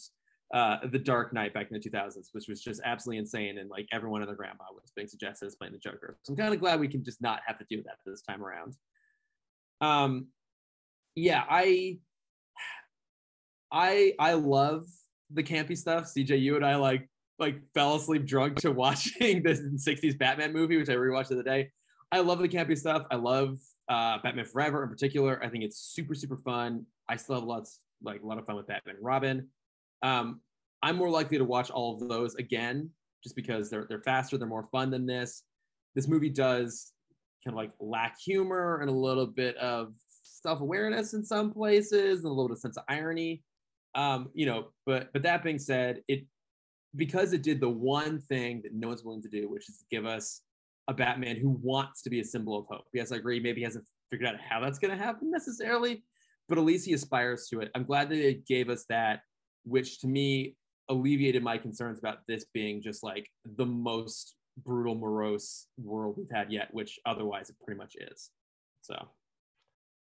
[0.54, 3.88] uh, The Dark Knight back in the 2000s, which was just absolutely insane, and like
[3.92, 6.18] everyone and their grandma was being suggested as playing the Joker.
[6.24, 8.44] So I'm kind of glad we can just not have to do that this time
[8.44, 8.76] around.
[9.82, 10.28] Um,
[11.16, 12.00] yeah, I,
[13.72, 14.86] I, I love
[15.32, 16.06] the campy stuff.
[16.06, 17.08] CJ, you and I like
[17.40, 21.44] like fell asleep drunk to watching this 60s Batman movie, which I rewatched the other
[21.44, 21.72] day.
[22.12, 23.06] I love the campy stuff.
[23.12, 25.44] I love uh, Batman Forever in particular.
[25.44, 26.86] I think it's super, super fun.
[27.08, 29.48] I still have lots like a lot of fun with Batman and Robin.
[30.02, 30.42] Um,
[30.82, 32.90] I'm more likely to watch all of those again
[33.24, 35.44] just because they're they're faster, they're more fun than this.
[35.96, 36.92] This movie does
[37.44, 42.26] kind of like lack humor and a little bit of self-awareness in some places and
[42.26, 43.44] a little bit of sense of irony.
[43.96, 46.26] Um, you know, but but that being said, it
[46.96, 50.06] because it did the one thing that no one's willing to do, which is give
[50.06, 50.42] us
[50.88, 52.86] a Batman who wants to be a symbol of hope.
[52.94, 53.40] Yes, I agree.
[53.40, 56.04] Maybe he hasn't figured out how that's going to happen necessarily,
[56.48, 57.70] but at least he aspires to it.
[57.76, 59.22] I'm glad that it gave us that,
[59.66, 60.56] which to me
[60.90, 66.52] alleviated my concerns about this being just like the most brutal, morose world we've had
[66.52, 68.32] yet, which otherwise it pretty much is.
[68.82, 68.96] So.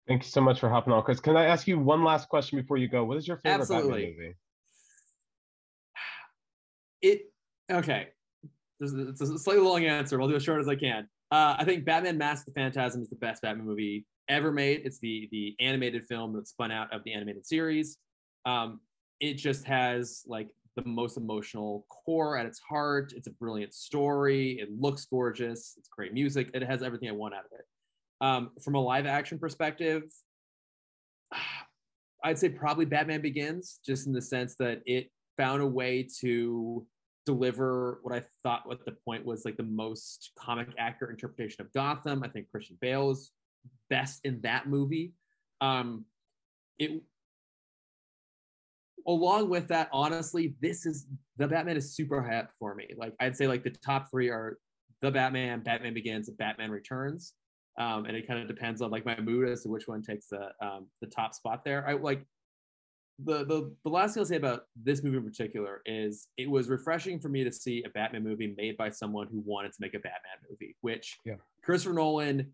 [0.08, 1.20] Thank you so much for hopping on, Chris.
[1.20, 3.04] Can I ask you one last question before you go?
[3.04, 4.06] What is your favorite Absolutely.
[4.06, 4.36] Batman movie?
[7.02, 7.32] It
[7.72, 8.10] okay.
[8.82, 10.22] It's a slightly long answer.
[10.22, 11.08] I'll do as short as I can.
[11.32, 14.82] Uh, I think Batman: Mask the Phantasm is the best Batman movie ever made.
[14.86, 17.98] It's the the animated film that spun out of the animated series.
[18.46, 18.80] Um,
[19.20, 23.14] it just has like the most emotional core at its heart.
[23.16, 24.60] It's a brilliant story.
[24.60, 25.76] It looks gorgeous.
[25.78, 26.50] It's great music.
[26.54, 27.66] It has everything I want out of it.
[28.22, 30.04] Um, from a live action perspective,
[32.24, 36.86] I'd say probably Batman Begins, just in the sense that it found a way to
[37.26, 41.72] deliver what I thought what the point was like the most comic accurate interpretation of
[41.74, 42.24] Gotham.
[42.24, 43.32] I think Christian Bale is
[43.90, 45.14] best in that movie.
[45.62, 46.06] Um,
[46.78, 47.02] it
[49.08, 52.90] along with that, honestly, this is the Batman is super high up for me.
[52.98, 54.58] Like I'd say like the top three are
[55.02, 57.34] the Batman, Batman Begins, and Batman Returns.
[57.80, 60.28] Um, and it kind of depends on like my mood as to which one takes
[60.28, 61.88] the um, the top spot there.
[61.88, 62.26] I like
[63.24, 66.70] the, the the last thing I'll say about this movie in particular is it was
[66.70, 69.94] refreshing for me to see a Batman movie made by someone who wanted to make
[69.94, 71.36] a Batman movie, which yeah.
[71.64, 72.52] Christopher Nolan,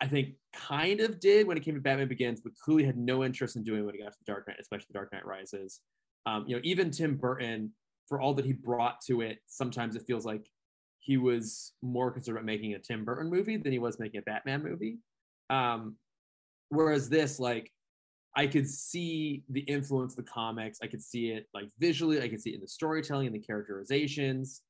[0.00, 3.22] I think, kind of did when it came to Batman Begins, but clearly had no
[3.22, 5.80] interest in doing when it got to the Dark Knight, especially the Dark Knight Rises.
[6.26, 7.72] Um, you know, even Tim Burton,
[8.08, 10.48] for all that he brought to it, sometimes it feels like
[10.98, 14.22] he was more concerned about making a Tim Burton movie than he was making a
[14.22, 14.98] Batman movie.
[15.50, 15.96] Um,
[16.70, 17.70] whereas this, like,
[18.34, 20.78] I could see the influence of the comics.
[20.82, 22.22] I could see it like visually.
[22.22, 24.62] I could see it in the storytelling and the characterizations.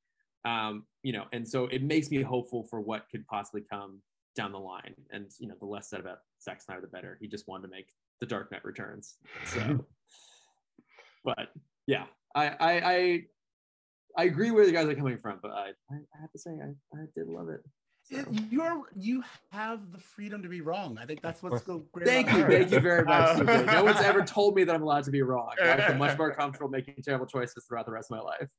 [0.45, 4.01] Um, you know, and so it makes me hopeful for what could possibly come
[4.35, 4.93] down the line.
[5.11, 7.17] And you know, the less said about Zack Snyder, the better.
[7.21, 7.87] He just wanted to make
[8.19, 9.15] The Dark Knight Returns.
[9.45, 9.85] So,
[11.23, 11.53] but
[11.87, 12.05] yeah,
[12.35, 13.23] I I I,
[14.17, 16.51] I agree where the guys are coming from, but I I, I have to say
[16.51, 17.61] I, I did love it.
[18.05, 18.21] So.
[18.49, 20.97] You're you have the freedom to be wrong.
[21.01, 22.05] I think that's what's so great.
[22.05, 23.37] Thank you, thank you very much.
[23.65, 25.51] no one's ever told me that I'm allowed to be wrong.
[25.61, 28.49] I feel much more comfortable making terrible choices throughout the rest of my life.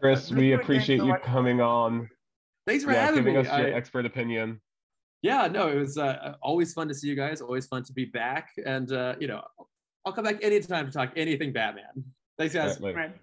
[0.00, 2.10] Chris, we appreciate you coming on.
[2.66, 3.40] Thanks for yeah, having giving me.
[3.40, 4.60] us your I, expert opinion.
[5.22, 7.40] Yeah, no, it was uh, always fun to see you guys.
[7.40, 9.42] Always fun to be back, and uh, you know,
[10.04, 12.04] I'll come back anytime to talk anything Batman.
[12.38, 12.80] Thanks, guys.
[12.80, 13.14] Right,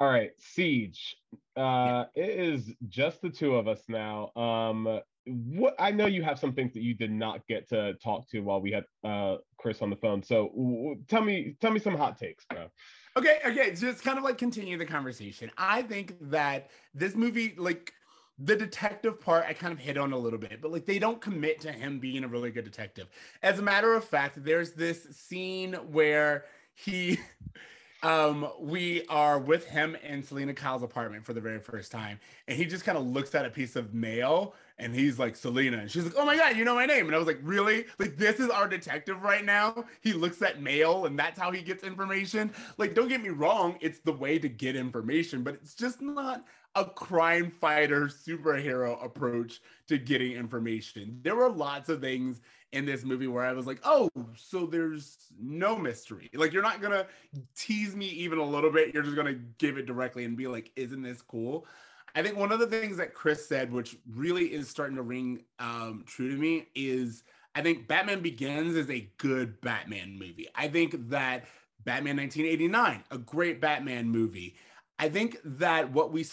[0.00, 1.16] All right, Siege.
[1.56, 4.30] Uh, it is just the two of us now.
[4.36, 8.28] Um, what I know you have some things that you did not get to talk
[8.30, 10.22] to while we had uh Chris on the phone.
[10.22, 12.68] So w- tell me, tell me some hot takes, bro.
[13.16, 15.50] Okay, okay, just kind of like continue the conversation.
[15.56, 17.92] I think that this movie, like
[18.38, 21.20] the detective part, I kind of hit on a little bit, but like they don't
[21.20, 23.08] commit to him being a really good detective.
[23.42, 27.18] As a matter of fact, there's this scene where he
[28.02, 32.56] um, we are with him in Selina Kyle's apartment for the very first time, and
[32.56, 35.78] he just kind of looks at a piece of mail and he's like Selina.
[35.78, 37.86] and she's like, "Oh my god, you know my name!" And I was like, "Really?
[37.98, 39.84] Like this is our detective right now?
[40.00, 42.52] He looks at mail, and that's how he gets information.
[42.78, 46.44] Like, don't get me wrong, it's the way to get information, but it's just not
[46.74, 51.18] a crime fighter superhero approach to getting information.
[51.22, 52.40] There were lots of things
[52.72, 56.30] in this movie where I was like, oh, so there's no mystery.
[56.32, 57.06] Like, you're not gonna
[57.54, 58.94] tease me even a little bit.
[58.94, 61.66] You're just gonna give it directly and be like, isn't this cool?
[62.14, 65.44] I think one of the things that Chris said, which really is starting to ring
[65.58, 67.22] um, true to me, is
[67.54, 70.48] I think Batman Begins is a good Batman movie.
[70.54, 71.44] I think that
[71.84, 74.56] Batman 1989, a great Batman movie.
[74.98, 76.26] I think that what we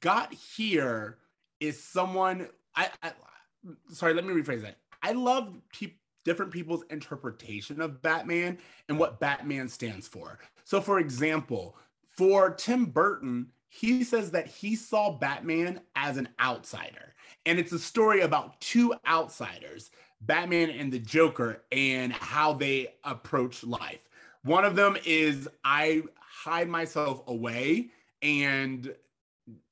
[0.00, 1.18] got here
[1.60, 2.48] is someone.
[2.74, 3.12] I, I
[3.92, 4.78] sorry, let me rephrase that.
[5.02, 5.94] I love pe-
[6.24, 8.58] different people's interpretation of Batman
[8.88, 10.38] and what Batman stands for.
[10.64, 11.76] So, for example,
[12.16, 17.14] for Tim Burton, he says that he saw Batman as an outsider.
[17.44, 19.90] And it's a story about two outsiders,
[20.20, 24.00] Batman and the Joker, and how they approach life.
[24.42, 27.90] One of them is I hide myself away
[28.26, 28.92] and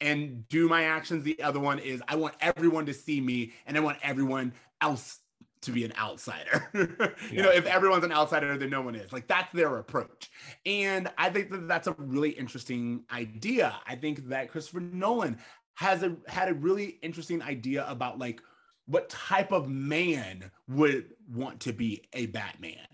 [0.01, 1.25] and do my actions.
[1.25, 5.19] The other one is I want everyone to see me and I want everyone else
[5.63, 6.69] to be an outsider.
[7.33, 9.13] you know, if everyone's an outsider, then no one is.
[9.13, 10.31] Like that's their approach.
[10.65, 13.75] And I think that that's a really interesting idea.
[13.87, 15.39] I think that Christopher Nolan
[15.75, 18.41] has a had a really interesting idea about like
[18.87, 22.87] what type of man would want to be a Batman.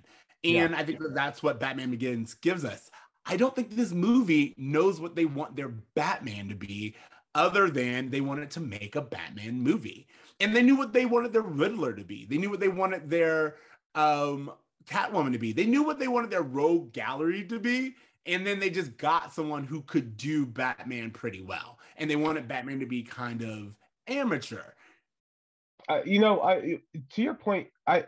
[0.42, 0.78] And yeah.
[0.78, 2.90] I think that that's what Batman Begins gives us.
[3.26, 6.96] I don't think this movie knows what they want their Batman to be,
[7.34, 10.06] other than they wanted to make a Batman movie
[10.40, 12.24] and they knew what they wanted their Riddler to be.
[12.24, 13.56] They knew what they wanted their
[13.94, 14.50] um,
[14.86, 15.52] Catwoman to be.
[15.52, 17.94] They knew what they wanted their Rogue Gallery to be.
[18.26, 21.78] And then they just got someone who could do Batman pretty well.
[21.96, 24.62] And they wanted Batman to be kind of amateur.
[25.88, 26.78] Uh, you know, I
[27.14, 28.06] to your point, I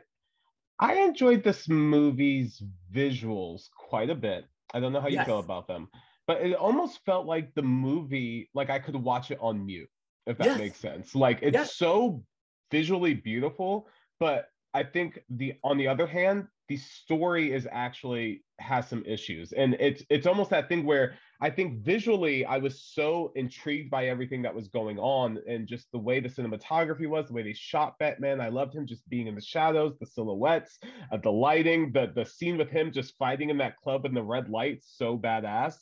[0.78, 4.44] I enjoyed this movie's visuals quite a bit.
[4.72, 5.26] I don't know how you yes.
[5.26, 5.88] feel about them,
[6.26, 9.88] but it almost felt like the movie, like I could watch it on mute
[10.26, 10.58] if that yes.
[10.58, 11.14] makes sense.
[11.14, 11.74] Like it's yes.
[11.76, 12.22] so
[12.70, 13.88] visually beautiful,
[14.20, 19.52] but I think the on the other hand, the story is actually has some issues.
[19.52, 24.07] And it's it's almost that thing where I think visually I was so intrigued by
[24.07, 27.53] everything that was going on and just the way the cinematography was, the way they
[27.53, 28.40] shot Batman.
[28.40, 30.78] I loved him just being in the shadows, the silhouettes,
[31.11, 34.22] uh, the lighting, the the scene with him just fighting in that club in the
[34.22, 35.74] red lights, so badass.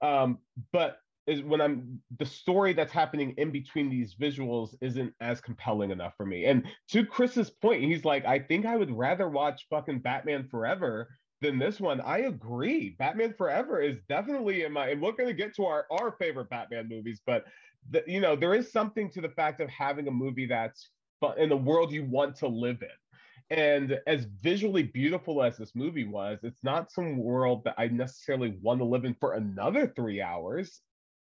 [0.00, 0.38] Um,
[0.72, 0.96] but
[1.26, 6.14] is when I'm the story that's happening in between these visuals isn't as compelling enough
[6.16, 6.46] for me.
[6.46, 11.08] And to Chris's point, he's like, I think I would rather watch fucking Batman Forever
[11.42, 12.00] than this one.
[12.00, 12.96] I agree.
[12.98, 16.88] Batman Forever is definitely in my and we're gonna get to our, our favorite Batman
[16.88, 17.44] movies, but
[17.90, 20.90] the, you know, there is something to the fact of having a movie that's
[21.36, 23.56] in the world you want to live in.
[23.56, 28.56] And as visually beautiful as this movie was, it's not some world that I necessarily
[28.62, 30.80] want to live in for another three hours.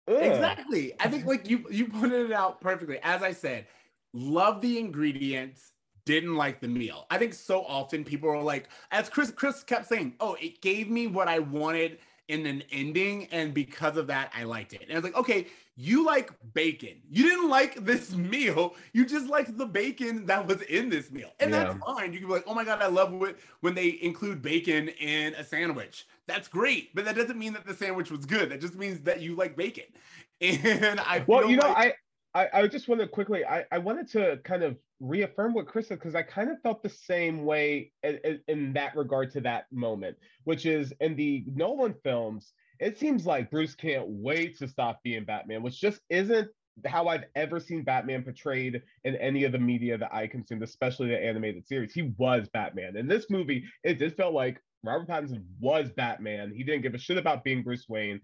[0.08, 0.16] Ugh.
[0.16, 0.92] Exactly.
[1.00, 2.98] I think like you you pointed it out perfectly.
[3.02, 3.66] As I said,
[4.12, 5.72] love the ingredients,
[6.08, 7.04] didn't like the meal.
[7.10, 10.88] I think so often people are like, as Chris Chris kept saying, oh, it gave
[10.88, 11.98] me what I wanted
[12.28, 14.82] in an ending, and because of that, I liked it.
[14.82, 17.02] And I was like, okay, you like bacon.
[17.10, 18.74] You didn't like this meal.
[18.94, 21.30] You just liked the bacon that was in this meal.
[21.40, 21.64] And yeah.
[21.64, 22.14] that's fine.
[22.14, 25.34] You can be like, oh my God, I love it when they include bacon in
[25.34, 26.06] a sandwich.
[26.26, 26.94] That's great.
[26.94, 28.50] But that doesn't mean that the sandwich was good.
[28.50, 29.84] That just means that you like bacon.
[30.40, 31.94] And I Well, you know, like- I,
[32.34, 35.88] I I just want to quickly I, I wanted to kind of reaffirm what Chris
[35.88, 39.66] said because I kind of felt the same way in, in that regard to that
[39.72, 45.00] moment, which is in the Nolan films, it seems like Bruce can't wait to stop
[45.02, 46.48] being Batman, which just isn't
[46.86, 51.08] how I've ever seen Batman portrayed in any of the media that I consumed, especially
[51.08, 51.92] the animated series.
[51.92, 52.96] He was Batman.
[52.96, 56.52] In this movie, it just felt like Robert Pattinson was Batman.
[56.54, 58.20] He didn't give a shit about being Bruce Wayne.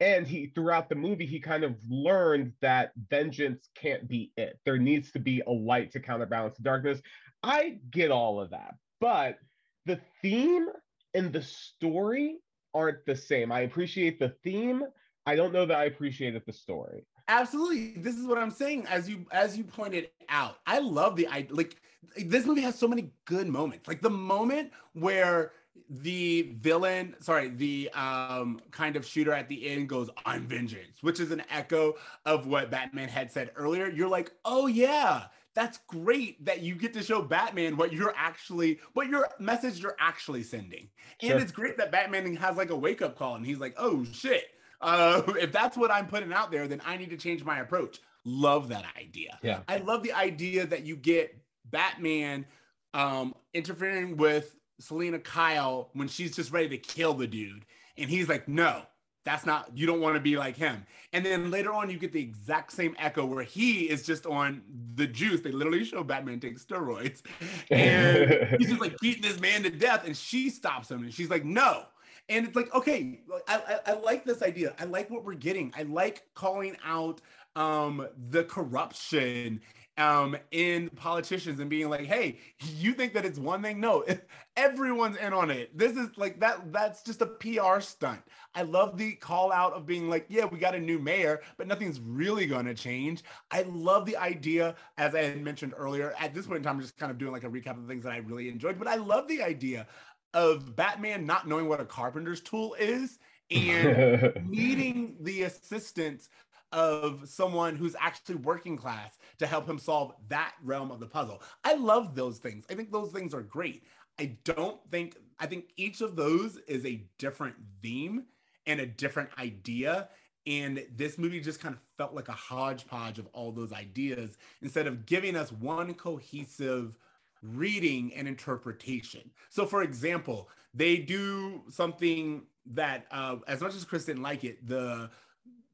[0.00, 4.58] And he throughout the movie he kind of learned that vengeance can't be it.
[4.64, 7.00] There needs to be a light to counterbalance the darkness.
[7.42, 9.38] I get all of that but
[9.86, 10.66] the theme
[11.12, 12.38] and the story
[12.72, 13.52] aren't the same.
[13.52, 14.82] I appreciate the theme.
[15.26, 17.06] I don't know that i appreciated the story.
[17.28, 18.02] Absolutely.
[18.02, 20.56] This is what i'm saying as you as you pointed out.
[20.66, 21.76] I love the i like
[22.16, 23.88] this movie has so many good moments.
[23.88, 25.52] Like the moment where
[25.90, 31.20] the villain, sorry, the um, kind of shooter at the end goes, I'm vengeance, which
[31.20, 31.94] is an echo
[32.24, 33.88] of what Batman had said earlier.
[33.88, 38.80] You're like, oh yeah, that's great that you get to show Batman what you're actually,
[38.94, 40.88] what your message you're actually sending.
[41.20, 41.32] Sure.
[41.32, 44.04] And it's great that Batman has like a wake up call and he's like, oh
[44.04, 44.44] shit,
[44.80, 48.00] uh, if that's what I'm putting out there, then I need to change my approach.
[48.24, 49.38] Love that idea.
[49.42, 49.60] Yeah.
[49.68, 51.36] I love the idea that you get
[51.70, 52.46] Batman
[52.94, 57.64] um, interfering with Selina Kyle when she's just ready to kill the dude.
[57.96, 58.82] And he's like, no,
[59.24, 60.84] that's not, you don't want to be like him.
[61.12, 64.62] And then later on, you get the exact same echo where he is just on
[64.96, 65.40] the juice.
[65.40, 67.22] They literally show Batman take steroids.
[67.70, 70.06] And he's just like beating this man to death.
[70.06, 71.84] And she stops him and she's like, no.
[72.28, 74.74] And it's like, okay, I, I, I like this idea.
[74.78, 75.72] I like what we're getting.
[75.76, 77.20] I like calling out
[77.56, 79.60] um, the corruption
[79.96, 83.80] um, in politicians and being like, hey, you think that it's one thing?
[83.80, 84.04] No,
[84.56, 85.76] everyone's in on it.
[85.76, 88.20] This is like that, that's just a PR stunt.
[88.54, 91.66] I love the call out of being like, yeah, we got a new mayor, but
[91.66, 93.22] nothing's really going to change.
[93.50, 96.82] I love the idea, as I had mentioned earlier, at this point in time, I'm
[96.82, 98.96] just kind of doing like a recap of things that I really enjoyed, but I
[98.96, 99.86] love the idea
[100.32, 103.18] of Batman not knowing what a carpenter's tool is
[103.50, 106.28] and needing the assistance
[106.74, 111.40] of someone who's actually working class to help him solve that realm of the puzzle.
[111.64, 112.66] I love those things.
[112.68, 113.84] I think those things are great.
[114.18, 118.24] I don't think, I think each of those is a different theme
[118.66, 120.08] and a different idea.
[120.46, 124.86] And this movie just kind of felt like a hodgepodge of all those ideas instead
[124.86, 126.98] of giving us one cohesive
[127.42, 129.30] reading and interpretation.
[129.48, 134.66] So, for example, they do something that, uh, as much as Chris didn't like it,
[134.66, 135.10] the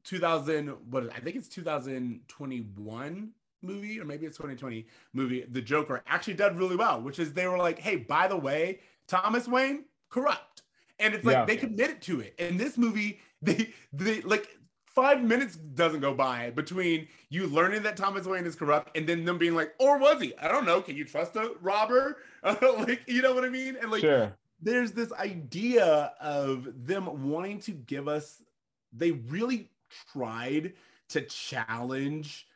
[0.03, 3.31] 2000 what I think it's 2021
[3.63, 7.47] movie or maybe it's 2020 movie The Joker actually did really well which is they
[7.47, 10.63] were like hey by the way Thomas Wayne corrupt
[10.99, 11.45] and it's like yeah.
[11.45, 14.47] they committed to it and this movie they they like
[14.93, 19.25] five minutes doesn't go by between you learning that Thomas Wayne is corrupt and then
[19.25, 20.35] them being like, or was he?
[20.37, 20.81] I don't know.
[20.81, 22.17] Can you trust a robber?
[22.43, 23.77] like, you know what I mean?
[23.81, 24.33] And like, sure.
[24.61, 28.41] there's this idea of them wanting to give us,
[28.91, 29.70] they really
[30.13, 30.73] tried
[31.09, 32.47] to challenge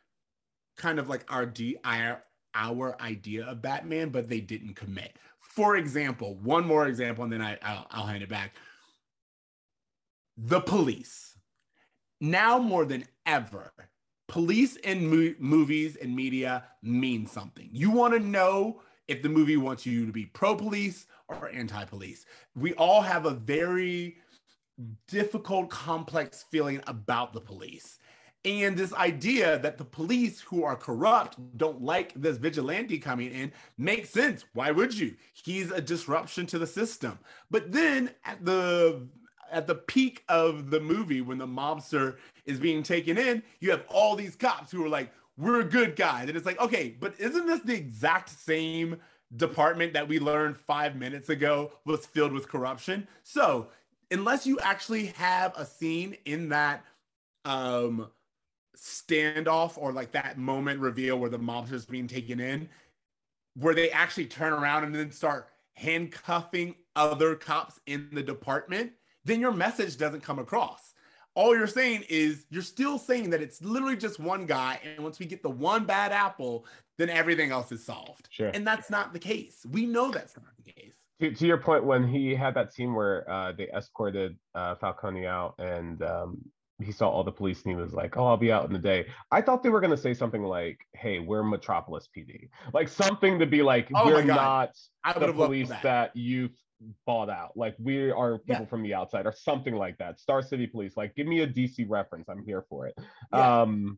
[0.78, 2.24] kind of like our D our,
[2.54, 5.18] our idea of Batman, but they didn't commit.
[5.40, 8.56] For example, one more example, and then I, I'll, I'll hand it back.
[10.38, 11.38] The police.
[12.20, 13.72] Now more than ever,
[14.28, 17.70] police in mo- movies and media mean something.
[17.72, 21.86] You want to know if the movie wants you to be pro police or anti
[21.86, 22.26] police.
[22.56, 24.18] We all have a very
[25.08, 28.00] difficult, complex feeling about the police.
[28.46, 33.52] And this idea that the police who are corrupt don't like this vigilante coming in
[33.78, 34.46] makes sense.
[34.54, 35.16] Why would you?
[35.34, 37.18] He's a disruption to the system.
[37.50, 39.08] But then at the
[39.52, 43.86] at the peak of the movie when the mobster is being taken in, you have
[43.88, 47.20] all these cops who are like, "We're a good guy." And it's like, "Okay, but
[47.20, 48.98] isn't this the exact same
[49.36, 53.70] department that we learned 5 minutes ago was filled with corruption?" So,
[54.12, 56.84] unless you actually have a scene in that
[57.46, 58.10] um
[58.78, 62.68] standoff or like that moment reveal where the mobster is being taken in
[63.56, 68.92] where they actually turn around and then start handcuffing other cops in the department
[69.26, 70.94] then your message doesn't come across.
[71.34, 75.20] All you're saying is you're still saying that it's literally just one guy and once
[75.20, 76.66] we get the one bad apple
[76.98, 78.30] then everything else is solved.
[78.32, 78.52] Sure.
[78.54, 79.66] And that's not the case.
[79.70, 82.94] We know that's not the case to, to your point, when he had that scene
[82.94, 86.42] where uh, they escorted uh, Falcone out and um,
[86.84, 88.80] he saw all the police and he was like, "Oh, I'll be out in the
[88.80, 93.40] day." I thought they were gonna say something like, "Hey, we're Metropolis PD," like something
[93.40, 94.72] to be like, oh "We're not
[95.18, 95.84] the police that.
[95.84, 96.50] that you
[97.06, 97.56] bought out.
[97.56, 98.66] Like we are people yeah.
[98.66, 100.98] from the outside, or something like that." Star City Police.
[100.98, 102.28] Like, give me a DC reference.
[102.28, 102.96] I'm here for it.
[103.34, 103.62] Yeah.
[103.62, 103.98] Um,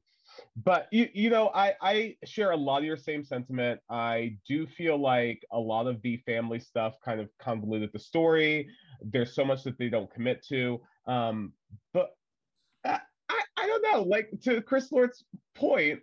[0.63, 3.79] but you, you know I, I share a lot of your same sentiment.
[3.89, 8.67] I do feel like a lot of the family stuff kind of convoluted the story.
[9.01, 10.81] There's so much that they don't commit to.
[11.05, 11.53] Um,
[11.93, 12.09] but
[12.83, 12.99] I,
[13.29, 14.01] I, I don't know.
[14.01, 15.23] Like to chris lord's
[15.55, 15.99] point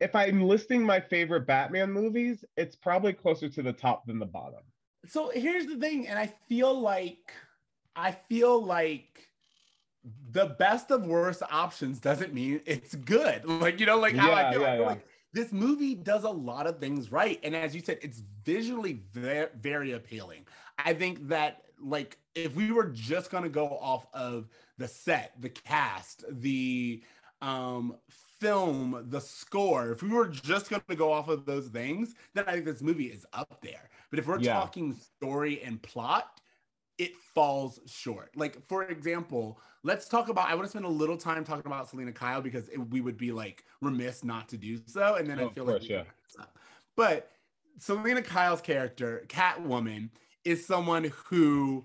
[0.00, 4.26] if i'm listing my favorite batman movies it's probably closer to the top than the
[4.26, 4.60] bottom.
[5.06, 7.32] So here's the thing and i feel like
[7.94, 9.27] i feel like
[10.04, 13.44] the best of worst options doesn't mean it's good.
[13.48, 14.86] Like, you know, like how I Yeah, feel, I yeah, feel yeah.
[14.86, 17.38] like this movie does a lot of things right.
[17.42, 20.46] And as you said, it's visually very, very appealing.
[20.78, 25.50] I think that like if we were just gonna go off of the set, the
[25.50, 27.04] cast, the
[27.40, 32.44] um film, the score, if we were just gonna go off of those things, then
[32.46, 33.90] I think this movie is up there.
[34.10, 34.40] But if we're Yeah.
[34.40, 36.40] talking story and plot,
[36.98, 38.36] it falls short.
[38.36, 40.48] Like, for example, let's talk about.
[40.48, 43.16] I want to spend a little time talking about Selina Kyle because it, we would
[43.16, 45.14] be like remiss not to do so.
[45.14, 45.98] And then Oh, I feel course, like yeah.
[45.98, 46.58] can wrap this up.
[46.96, 47.30] But
[47.78, 50.10] Selina Kyle's character, Catwoman,
[50.44, 51.84] is someone who,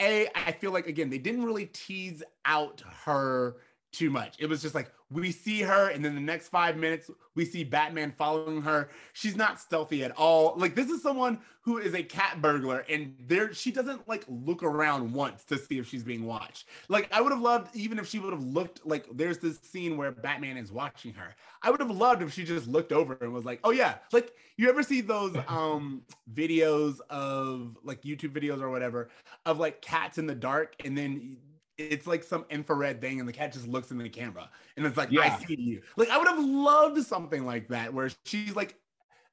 [0.00, 3.56] a, I feel like again they didn't really tease out her
[3.92, 4.36] too much.
[4.38, 7.62] It was just like we see her, and then the next five minutes we see
[7.62, 8.88] Batman following her.
[9.12, 10.54] She's not stealthy at all.
[10.56, 14.62] Like this is someone who is a cat burglar, and there she doesn't like look
[14.64, 16.66] around once to see if she's being watched.
[16.88, 19.96] Like I would have loved even if she would have looked like there's this scene
[19.96, 21.36] where Batman is watching her.
[21.62, 24.34] I would have loved if she just looked over and was like, "Oh yeah." Like
[24.56, 26.02] you ever see those um
[26.34, 29.08] videos of like YouTube videos or whatever
[29.44, 31.36] of like cats in the dark, and then
[31.78, 34.96] it's like some infrared thing, and the cat just looks in the camera, and it's
[34.96, 35.22] like, Yeah.
[35.22, 38.80] "I see you." Like I would have loved something like that where she's like,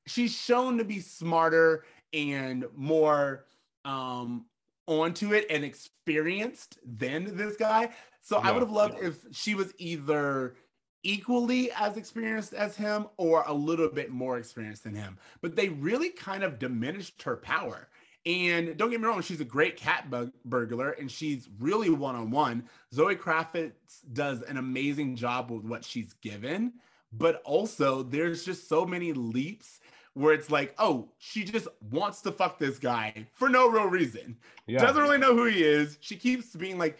[0.07, 3.45] she's shown to be smarter and more
[3.85, 4.45] um
[4.87, 7.93] onto it and experienced than this guy.
[8.21, 10.55] So I would have loved if she was either
[11.03, 15.17] equally as experienced as him or a little bit more experienced than him.
[15.41, 17.89] But they really kind of diminished her power.
[18.25, 22.15] And don't get me wrong, she's a great cat bug- burglar and she's really one
[22.15, 22.63] on one.
[22.93, 23.73] Zoe Kravitz
[24.13, 26.73] does an amazing job with what she's given,
[27.11, 29.81] but also there's just so many leaps
[30.13, 34.37] where it's like, oh, she just wants to fuck this guy for no real reason
[34.67, 34.79] Yeah.
[34.79, 35.97] doesn't really know who he is.
[36.01, 36.97] She keeps being like,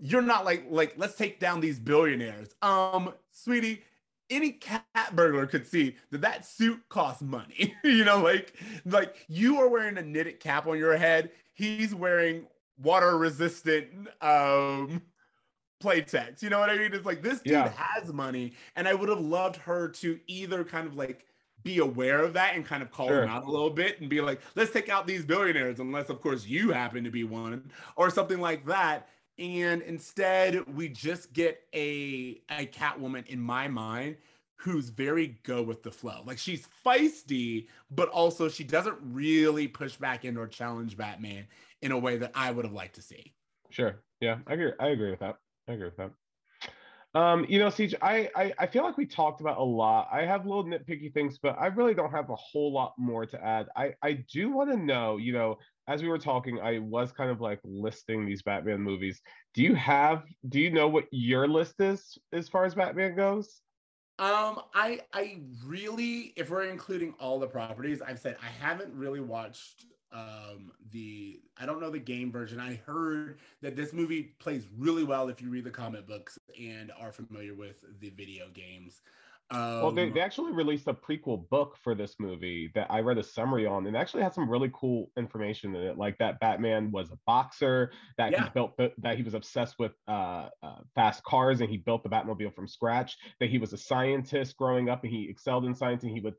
[0.00, 3.82] "You're not like like let's take down these billionaires." Um, sweetie,
[4.30, 7.74] any cat burglar could see that that suit costs money.
[7.84, 8.54] you know, like
[8.84, 11.30] like you are wearing a knitted cap on your head.
[11.54, 12.46] He's wearing
[12.78, 15.02] water resistant um
[15.82, 16.42] playtex.
[16.42, 16.94] You know what I mean?
[16.94, 17.68] It's like this dude Yeah.
[17.76, 21.26] has money, and I would have loved her to either kind of like
[21.62, 23.24] be aware of that and kind of call Sure.
[23.24, 26.20] him out a little bit and be like, let's take out these billionaires, unless of
[26.20, 29.08] course you happen to be one, or something like that.
[29.38, 34.16] And instead, we just get a a Catwoman in my mind
[34.56, 36.22] who's very go with the flow.
[36.24, 41.46] Like she's feisty, but also she doesn't really push back in or challenge Batman
[41.82, 43.34] in a way that I would have liked to see.
[43.70, 44.02] Sure.
[44.20, 44.72] Yeah, I agree.
[44.80, 45.36] I agree with that.
[45.68, 46.10] I agree with that.
[47.14, 50.08] Um, you know, Siege, I, I I feel like we talked about a lot.
[50.12, 53.42] I have little nitpicky things, but I really don't have a whole lot more to
[53.42, 53.68] add.
[53.76, 55.58] I I do want to know, you know,
[55.88, 59.20] as we were talking, I was kind of like listing these Batman movies.
[59.54, 63.60] Do you have do you know what your list is as far as Batman goes?
[64.18, 69.20] Um, I I really, if we're including all the properties, I've said I haven't really
[69.20, 72.58] watched um the I don't know the game version.
[72.58, 76.90] I heard that this movie plays really well if you read the comic books and
[76.98, 79.02] are familiar with the video games.
[79.48, 83.18] Um, Well, they, they actually released a prequel book for this movie that I read
[83.18, 86.90] a summary on, and actually had some really cool information in it, like that Batman
[86.90, 88.44] was a boxer, that Yeah.
[88.44, 92.02] he built, the, that he was obsessed with uh, uh, fast cars, and he built
[92.02, 93.16] the Batmobile from scratch.
[93.38, 96.34] That he was a scientist growing up, and he excelled in science, and he would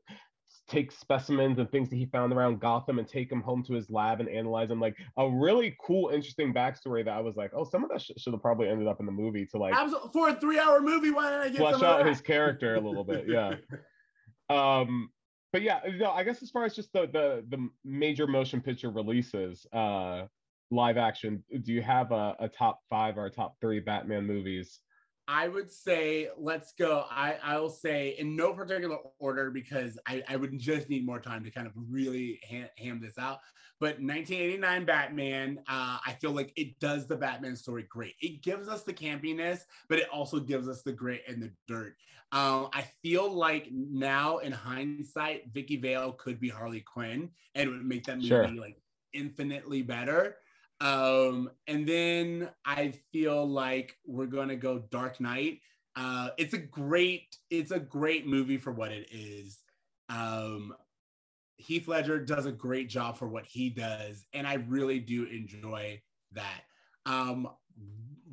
[0.68, 3.90] take specimens and things that he found around Gotham and take them home to his
[3.90, 4.80] lab and analyze them.
[4.80, 8.10] Like a really cool, interesting backstory that I was like, oh, some of that sh-
[8.18, 11.10] should have probably ended up in the movie to like Absol- for a three-hour movie,
[11.10, 13.26] why didn't I get flesh out his character a little bit.
[13.26, 13.54] Yeah.
[14.50, 15.10] um
[15.52, 18.90] but yeah no i guess as far as just the the the major motion picture
[18.90, 20.24] releases uh
[20.70, 24.80] live action do you have a, a top five or a top three batman movies
[25.28, 27.04] I would say let's go.
[27.10, 31.44] I I'll say in no particular order because I I would just need more time
[31.44, 33.40] to kind of really ham, ham this out.
[33.78, 38.14] But 1989 Batman, uh, I feel like it does the Batman story great.
[38.20, 41.94] It gives us the campiness, but it also gives us the grit and the dirt.
[42.32, 47.70] Um, I feel like now in hindsight, Vicki Vale could be Harley Quinn and it
[47.72, 48.48] would make that movie Sure.
[48.48, 48.80] like
[49.12, 50.36] infinitely better.
[50.80, 55.60] Um, and then I feel like we're gonna go Dark Knight.
[55.96, 59.58] Uh, it's a great, it's a great movie for what it is.
[60.08, 60.74] Um,
[61.56, 66.00] Heath Ledger does a great job for what he does, and I really do enjoy
[66.32, 66.62] that.
[67.04, 67.48] Um,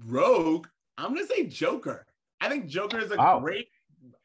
[0.05, 0.67] Rogue,
[0.97, 2.05] I'm gonna say Joker.
[2.39, 3.39] I think Joker is a Wow.
[3.39, 3.69] great,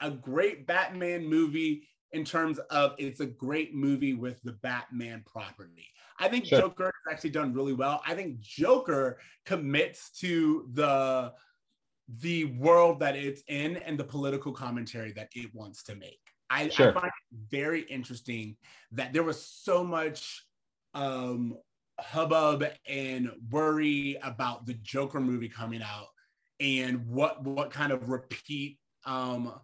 [0.01, 5.89] a great Batman movie in terms of it's a great movie with the Batman property.
[6.21, 6.61] I think Sure.
[6.61, 8.03] Joker has actually done really well.
[8.07, 11.33] I think Joker commits to the
[12.18, 16.18] the world that it's in and the political commentary that it wants to make.
[16.51, 16.91] I, Sure.
[16.91, 18.57] I find it very interesting
[18.93, 20.45] that there was so much
[20.93, 21.57] um,
[22.01, 26.09] hubbub and worry about the Joker movie coming out
[26.59, 29.55] and what what kind of repeat um,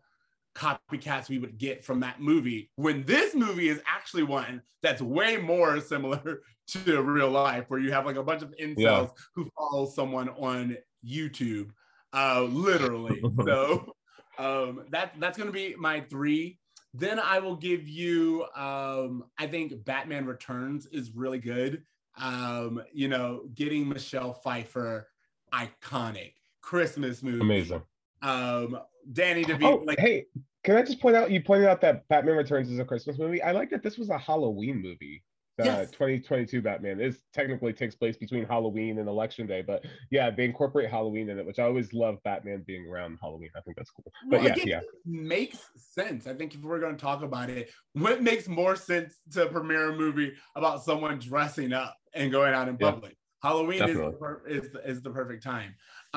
[0.56, 5.36] copycats we would get from that movie when this movie is actually one that's way
[5.36, 9.06] more similar to real life where you have like a bunch of incels Yeah.
[9.34, 10.76] who follow someone on
[11.06, 11.70] YouTube
[12.14, 13.92] uh literally so
[14.38, 16.58] um that that's gonna be my three
[16.94, 21.82] then I will give you um I think Batman Returns is really good
[22.18, 25.08] um you know getting Michelle Pfeiffer
[25.52, 26.32] iconic
[26.62, 27.82] Christmas movie Amazing.
[28.22, 28.78] um
[29.12, 30.26] Danny DeVito Oh, like hey,
[30.64, 31.30] can I just point out?
[31.30, 33.42] You pointed out that Batman Returns is a Christmas movie.
[33.42, 35.22] I like that this was a Halloween movie.
[35.58, 35.90] The Yes.
[35.92, 40.90] 2022 Batman is technically takes place between Halloween and Election Day, but yeah, they incorporate
[40.90, 42.18] Halloween in it, which I always love.
[42.24, 44.04] Batman being around Halloween, I think that's cool.
[44.28, 46.26] But Well, yeah, again, yeah, makes sense.
[46.26, 49.92] I think if we're going to talk about it, what makes more sense to premiere
[49.92, 53.16] a movie about someone dressing up and going out in Yeah, public?
[53.42, 55.74] Halloween is the, per- is, is the perfect time.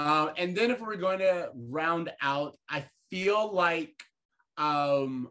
[0.07, 4.01] Um, and then if we're going to round out, I feel like
[4.57, 5.29] um,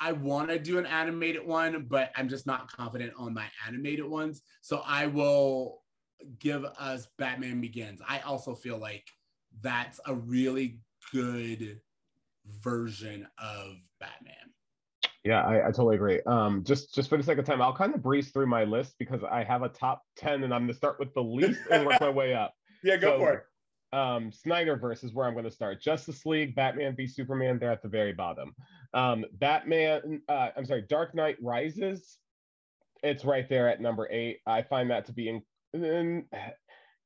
[0.00, 4.06] I want to do an animated one, but I'm just not confident on my animated
[4.06, 4.42] ones.
[4.62, 5.82] So I will
[6.38, 8.00] give us Batman Begins.
[8.08, 9.04] I also feel like
[9.60, 10.80] that's a really
[11.12, 11.80] good
[12.62, 14.34] version of Batman.
[15.24, 16.20] yeah, I, I totally agree.
[16.26, 18.94] Um, just just for the sake of time, I'll kind of breeze through my list
[18.98, 22.00] because I have a top 10 and I'm gonna start with the least and work
[22.00, 22.54] my way up.
[22.82, 23.44] Yeah, go So, for it.
[23.94, 25.82] Um, Snyderverse is where I'm going to start.
[25.82, 28.54] Justice League, Batman v Superman, they're at the very bottom.
[28.94, 32.16] Um, Batman, uh, I'm sorry, Dark Knight Rises,
[33.02, 34.38] it's right there at number eight.
[34.46, 35.42] I find that to be in.
[35.74, 36.26] in-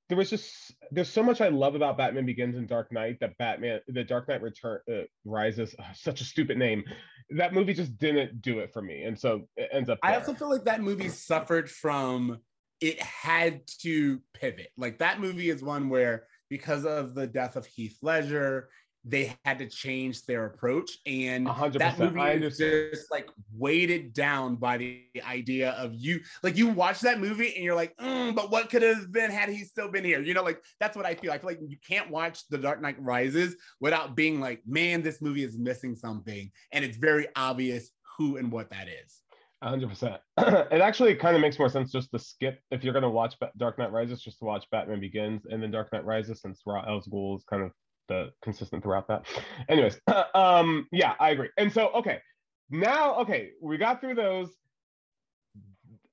[0.09, 3.37] there was just there's so much I love about Batman Begins and Dark Knight that
[3.39, 6.85] Batman, the Dark Knight Return uh, Rises, uh, such a stupid name.
[7.31, 9.99] That movie just didn't do it for me, and so it ends up.
[10.05, 12.39] I also feel like that movie suffered from
[12.81, 14.69] it had to pivot.
[14.77, 18.69] Like that movie is one where because of the death of Heath Ledger,
[19.09, 20.91] they had to change their approach.
[21.07, 22.89] And A hundred that movie I understand.
[22.93, 27.65] just like weighted down by the idea of you like you watch that movie and
[27.65, 30.43] you're like "Mm, but what could have been had he still been here you know
[30.43, 33.55] like that's what i feel i feel like you can't watch the dark knight rises
[33.81, 38.51] without being like man this movie is missing something and it's very obvious who and
[38.53, 39.23] what that is
[39.63, 40.21] A hundred percent.
[40.39, 43.53] It actually kind of makes more sense just to skip if you're gonna watch Ba-
[43.57, 46.85] Dark Knight Rises, just to watch Batman Begins and then Dark Knight Rises, since Ra
[46.87, 47.73] Al Ghul is kind of
[48.09, 49.25] the consistent throughout that.
[49.69, 49.99] Anyways,
[50.35, 51.49] um, yeah, I agree.
[51.57, 52.21] And so, okay,
[52.71, 54.51] now, okay, we got through those.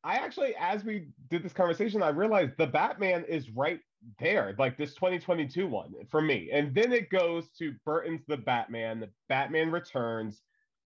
[0.03, 3.79] I actually, as we did this conversation, I realized the Batman is right
[4.19, 6.49] there, like this 2022 one for me.
[6.51, 10.41] And then it goes to Burton's The Batman, the Batman Returns.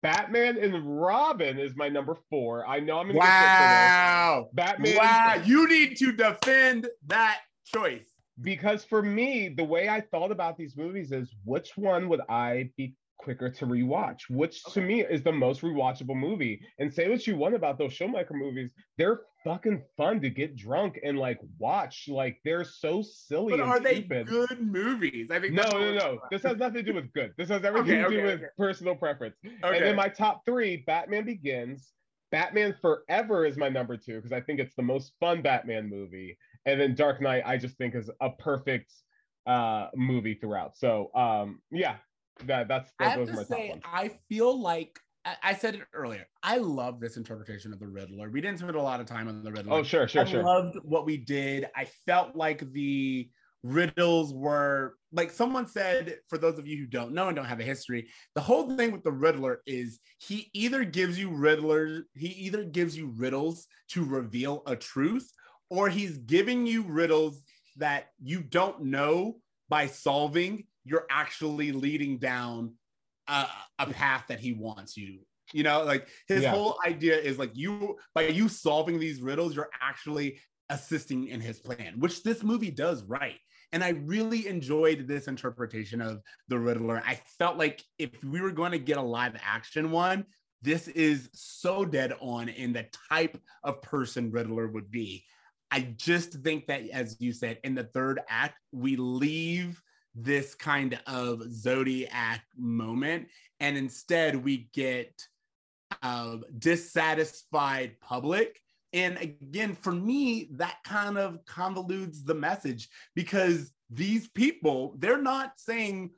[0.02, 2.66] Batman and Robin is my number four.
[2.66, 4.48] I know I'm gonna wow.
[4.52, 4.96] Batman.
[4.96, 8.06] wow you need to defend that choice
[8.40, 12.70] Because for me, the way I thought about these movies is which one would I
[12.76, 14.20] be quicker to rewatch?
[14.30, 16.60] Which to me is the most rewatchable movie.
[16.78, 20.98] And say what you want about those Schumacher movies, they're fucking fun to get drunk
[21.02, 22.06] and like watch.
[22.08, 25.98] Like they're so silly but and are they good movies i think No, no, no.
[25.98, 26.20] talking.
[26.30, 27.32] This has nothing to do with good.
[27.38, 28.46] This has everything Okay, to do okay, with okay.
[28.58, 29.36] personal preference.
[29.42, 31.92] And okay then my top three, Batman Begins.
[32.30, 36.36] Batman Forever is my number two because I think it's the most fun Batman movie.
[36.66, 38.92] And then Dark Knight, I just think is a perfect
[39.46, 40.76] uh movie throughout.
[40.76, 41.96] So um yeah,
[42.44, 43.80] that that's I have those to my top say.
[43.82, 46.26] I feel like I, I said it earlier.
[46.42, 48.30] I love this interpretation of the Riddler.
[48.30, 49.74] We didn't spend a lot of time on the Riddler.
[49.74, 50.42] Oh sure, sure, I sure.
[50.42, 51.66] loved what we did.
[51.76, 53.28] I felt like the
[53.64, 56.18] riddles were like someone said.
[56.28, 58.92] For those of you who don't know and don't have a history, the whole thing
[58.92, 64.04] with the Riddler is he either gives you riddlers, he either gives you riddles to
[64.04, 65.30] reveal a truth,
[65.70, 67.42] or he's giving you riddles
[67.76, 69.36] that you don't know
[69.68, 70.64] by solving.
[70.84, 72.74] You're actually leading down
[73.28, 73.46] a,
[73.78, 75.20] a path that he wants you.
[75.52, 76.50] You know, like his Yeah.
[76.50, 81.58] whole idea is like you by you solving these riddles, you're actually assisting in his
[81.58, 83.38] plan, which this movie does right.
[83.72, 87.02] And I really enjoyed this interpretation of the Riddler.
[87.06, 90.24] I felt like if we were going to get a live action one,
[90.62, 95.24] this is so dead on in the type of person Riddler would be.
[95.70, 99.80] I just think that, as you said, in the third act, we leave
[100.22, 103.28] this kind of zodiac moment
[103.60, 105.12] and instead we get
[106.02, 108.60] um, dissatisfied public
[108.92, 115.52] and again for me that kind of convolutes the message because these people, they're not
[115.56, 116.10] saying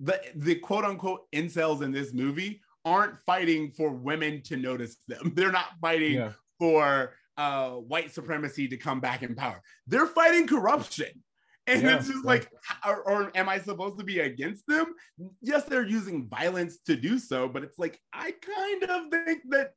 [0.00, 5.32] the the quote unquote incels in this movie aren't fighting for women to notice them.
[5.36, 6.32] They're not fighting Yeah.
[6.58, 9.60] for uh, white supremacy to come back in power.
[9.86, 11.08] They're fighting corruption.
[11.70, 12.50] And Yeah, it's just like,
[12.86, 14.86] or, or am I supposed to be against them?
[15.40, 19.74] Yes, they're using violence to do so, but it's like, I kind of think that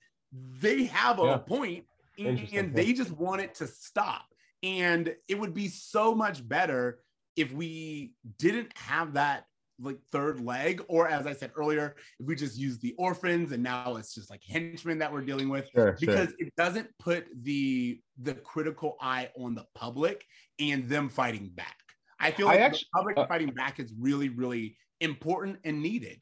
[0.60, 1.38] they have a Yeah.
[1.38, 1.86] point
[2.18, 4.26] and, and they just want it to stop.
[4.64, 7.00] And it would be so much better
[7.36, 9.46] if we didn't have that
[9.80, 13.62] like third leg, or as I said earlier, if we just use the orphans and
[13.64, 18.00] now it's just like henchmen that we're dealing with Sure, because it doesn't put the
[18.22, 20.26] the critical eye on the public
[20.60, 21.76] and them fighting back.
[22.24, 26.22] I feel like actu- the public uh, fighting back is really, really important and needed.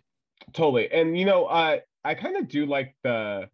[0.53, 0.91] totally.
[0.91, 3.48] And you know, I I kind of do like the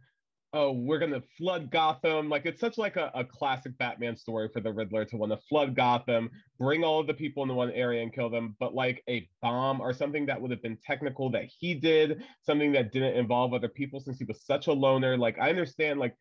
[0.54, 2.30] oh, we're gonna flood Gotham.
[2.30, 5.40] Like it's such like a, a classic Batman story for the Riddler to want to
[5.50, 8.56] flood Gotham, bring all of the people into one area and kill them.
[8.60, 12.72] But like a bomb or something that would have been technical that he did, something
[12.72, 15.18] that didn't involve other people since he was such a loner.
[15.18, 16.16] Like I understand, like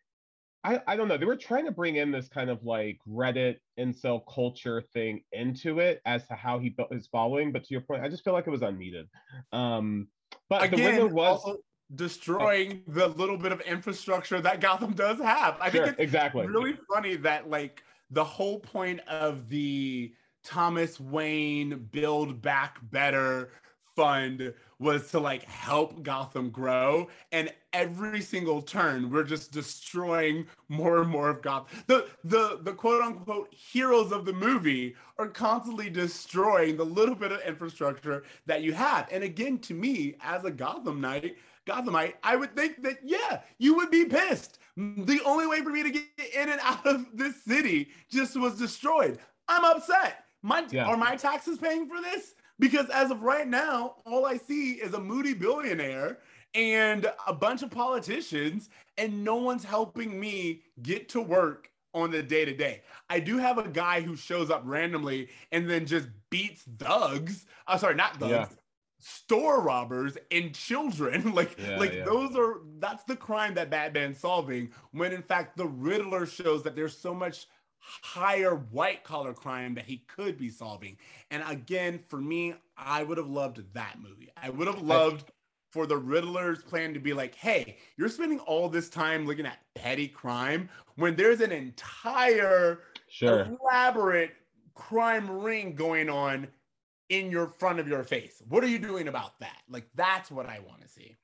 [0.67, 1.17] I, I don't know.
[1.17, 5.79] They were trying to bring in this kind of like Reddit incel culture thing into
[5.79, 7.53] it as to how he built his following.
[7.53, 9.07] But to your point, I just feel like it was unneeded.
[9.53, 10.09] Um,
[10.49, 11.59] but the Again, was also
[11.95, 15.57] destroying the little bit of infrastructure that Gotham does have.
[15.61, 16.47] I sure, think it's exactly.
[16.47, 20.13] really funny that like the whole point of the
[20.43, 23.51] Thomas Wayne Build Back Better
[23.95, 31.01] fund was to like help Gotham grow and every single turn we're just destroying more
[31.01, 31.83] and more of Gotham.
[31.87, 37.33] The the the quote unquote heroes of the movie are constantly destroying the little bit
[37.33, 39.09] of infrastructure that you have.
[39.11, 41.37] And again to me as a Gotham Knight,
[41.67, 44.59] Gothamite, I would think that yeah, you would be pissed.
[44.77, 46.05] The only way for me to get
[46.35, 49.19] in and out of this city just was destroyed.
[49.49, 50.25] I'm upset.
[50.43, 50.85] My Yeah.
[50.87, 52.35] are my taxes paying for this?
[52.59, 56.19] Because as of right now, all I see is a moody billionaire
[56.55, 62.23] and a bunch of politicians, and no one's helping me get to work on the
[62.23, 62.83] day to day.
[63.09, 67.47] I do have a guy who shows up randomly and then just beats thugs.
[67.67, 68.31] I'm uh, sorry, not thugs.
[68.31, 68.47] Yeah.
[68.99, 72.05] Store robbers and children, like Yeah, like yeah.
[72.05, 74.71] those are that's the crime that Batman's solving.
[74.93, 77.47] When in fact the Riddler shows that there's so much
[78.03, 80.97] higher white collar crime that he could be solving.
[81.31, 84.31] And again, for me, I would have loved that movie.
[84.37, 85.33] I would have loved
[85.71, 89.59] for the Riddler's plan to be like, hey, you're spending all this time looking at
[89.75, 93.57] petty crime when there's an entire Sure.
[93.63, 94.33] elaborate
[94.75, 96.49] crime ring going on
[97.09, 98.43] in your front of your face.
[98.49, 99.63] What are you doing about that?
[99.69, 101.17] Like that's what I want to see.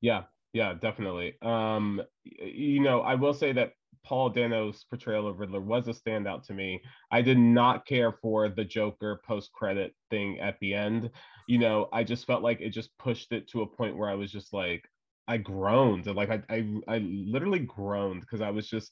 [0.00, 1.34] Yeah, yeah, definitely.
[1.42, 3.74] Um, you know, I will say that
[4.08, 6.80] Paul Dano's portrayal of Riddler was a standout to me.
[7.12, 11.10] I did not care for the Joker post-credit thing at the end.
[11.46, 14.14] You know, I just felt like it just pushed it to a point where I
[14.14, 14.88] was just like,
[15.28, 16.06] I groaned.
[16.06, 18.90] Like I, I, I literally groaned because I was just.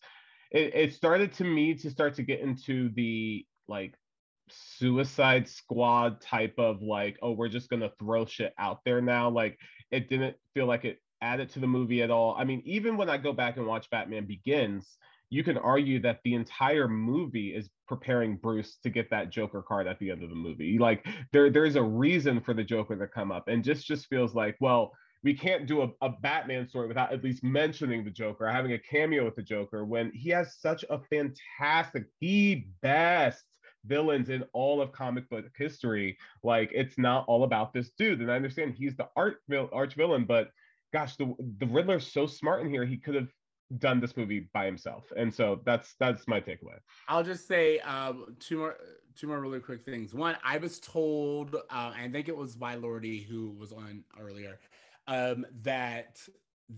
[0.50, 3.94] It, it started to me to start to get into the like
[4.50, 9.30] Suicide Squad type of like, oh, we're just gonna throw shit out there now.
[9.30, 9.58] Like
[9.90, 12.36] it didn't feel like it added to the movie at all.
[12.38, 14.96] I mean, even when I go back and watch Batman Begins,
[15.28, 19.88] you can argue that the entire movie is preparing Bruce to get that Joker card
[19.88, 20.78] at the end of the movie.
[20.78, 24.34] Like there, there's a reason for the Joker to come up, and just just feels
[24.34, 24.92] like, well,
[25.24, 28.78] we can't do a, a Batman story without at least mentioning the Joker, having a
[28.78, 33.44] cameo with the Joker when he has such a fantastic, the best
[33.84, 36.16] villains in all of comic book history.
[36.44, 39.38] Like it's not all about this dude, and I understand he's the art
[39.72, 40.50] arch villain, but
[40.96, 42.86] gosh, the the Riddler's so smart in here.
[42.86, 43.28] He could have
[43.78, 46.78] done this movie by himself, and so that's that's my takeaway.
[47.06, 48.76] I'll just say um, two more
[49.14, 50.14] two more really quick things.
[50.14, 54.58] One, I was told, uh, I think it was by Lordy who was on earlier,
[55.06, 56.20] um, that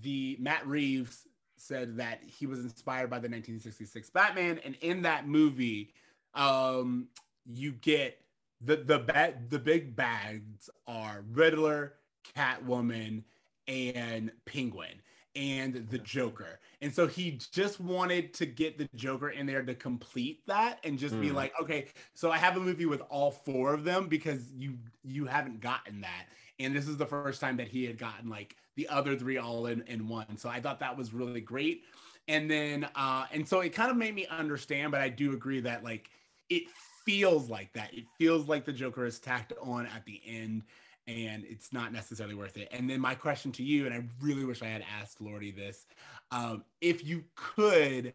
[0.01, 1.27] the Matt Reeves
[1.57, 5.93] said that he was inspired by the 1966 Batman, and in that movie,
[6.35, 7.07] um,
[7.47, 8.19] you get
[8.61, 11.95] the the bat the big bags are Riddler,
[12.37, 13.23] Catwoman,
[13.69, 15.03] and Penguin
[15.37, 16.61] and the Joker.
[16.81, 20.99] And so he just wanted to get the Joker in there to complete that and
[20.99, 21.35] just be Mm.
[21.35, 25.27] like, okay, so I have a movie with all four of them because you you
[25.27, 26.27] haven't gotten that.
[26.59, 29.67] And this is the first time that he had gotten like the other three all
[29.67, 30.37] in, in one.
[30.39, 31.85] So I thought that was really great.
[32.27, 35.61] And then uh and so it kind of made me understand, but I do agree
[35.61, 36.11] that like
[36.49, 36.65] it
[37.05, 37.95] feels like that.
[37.95, 40.65] It feels like the Joker is tacked on at the end
[41.09, 42.69] and it's not necessarily worth it.
[42.71, 45.87] And then my question to you, and I really wish I had asked Lordy this,
[46.31, 48.13] um, if you could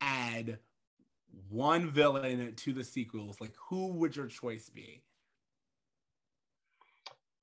[0.00, 0.58] add
[1.50, 5.02] one villain to the sequels, like who would your choice be?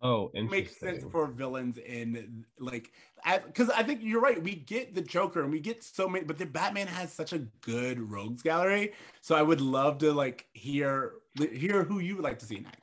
[0.02, 2.92] Oh, It makes sense for villains in like
[3.48, 4.42] because I, think you're right.
[4.42, 7.40] We get the Joker and we get so many, but the Batman has such a
[7.62, 8.92] good rogues gallery.
[9.22, 12.83] So I would love to like hear hear who you would like to see next.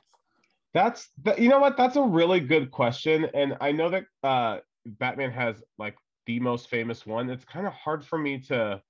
[0.73, 1.77] That's you know what?
[1.77, 5.95] That's a really good question, and I know that uh, Batman has like
[6.25, 7.29] the most famous one.
[7.29, 8.81] It's kind of hard for me to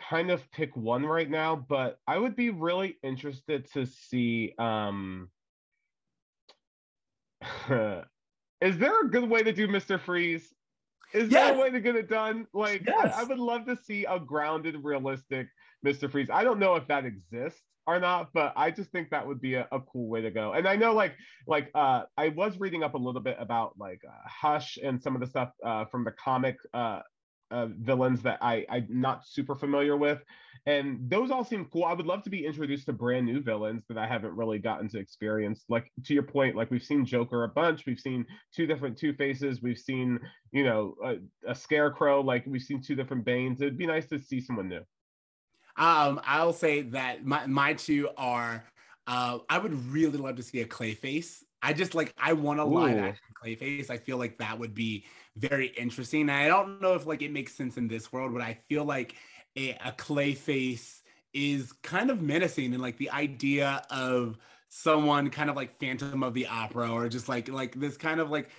[0.00, 4.54] kind of pick one right now, but I would be really interested to see.
[4.58, 5.28] Um,
[8.60, 10.00] is there a good way to do Mr.
[10.00, 10.52] Freeze?
[11.12, 11.48] Is yes.
[11.48, 12.46] there a way to get it done?
[12.52, 13.12] Like, yes.
[13.16, 15.48] I, I, would love to see a grounded, realistic
[15.84, 16.10] Mr.
[16.10, 16.28] Freeze.
[16.30, 19.54] I don't know if that exists or not, but I just think that would be
[19.54, 20.52] a, a cool way to go.
[20.52, 21.14] And I know, like,
[21.46, 25.14] like uh, I was reading up a little bit about like uh, Hush and some
[25.14, 27.00] of the stuff uh, from the comic uh,
[27.50, 30.22] uh, villains that I I'm not super familiar with,
[30.66, 31.84] and those all seem cool.
[31.84, 34.88] I would love to be introduced to brand new villains that I haven't really gotten
[34.90, 35.64] to experience.
[35.68, 38.24] Like to your point, like we've seen Joker a bunch, we've seen
[38.54, 40.20] two different Two Faces, we've seen
[40.52, 41.16] you know a,
[41.50, 43.60] a Scarecrow, like we've seen two different Banes.
[43.60, 44.82] It'd be nice to see someone new.
[45.76, 48.64] Um, I'll say that my my two are.
[49.06, 51.42] Uh, I would really love to see a Clayface.
[51.62, 53.90] I just like I want a live action Clayface.
[53.90, 55.04] I feel like that would be
[55.36, 56.22] very interesting.
[56.22, 58.84] And I don't know if like it makes sense in this world, but I feel
[58.84, 59.14] like
[59.56, 61.00] a, a Clayface
[61.32, 64.38] is kind of menacing and like the idea of
[64.68, 68.30] someone kind of like Phantom of the Opera or just like like this kind of
[68.30, 68.50] like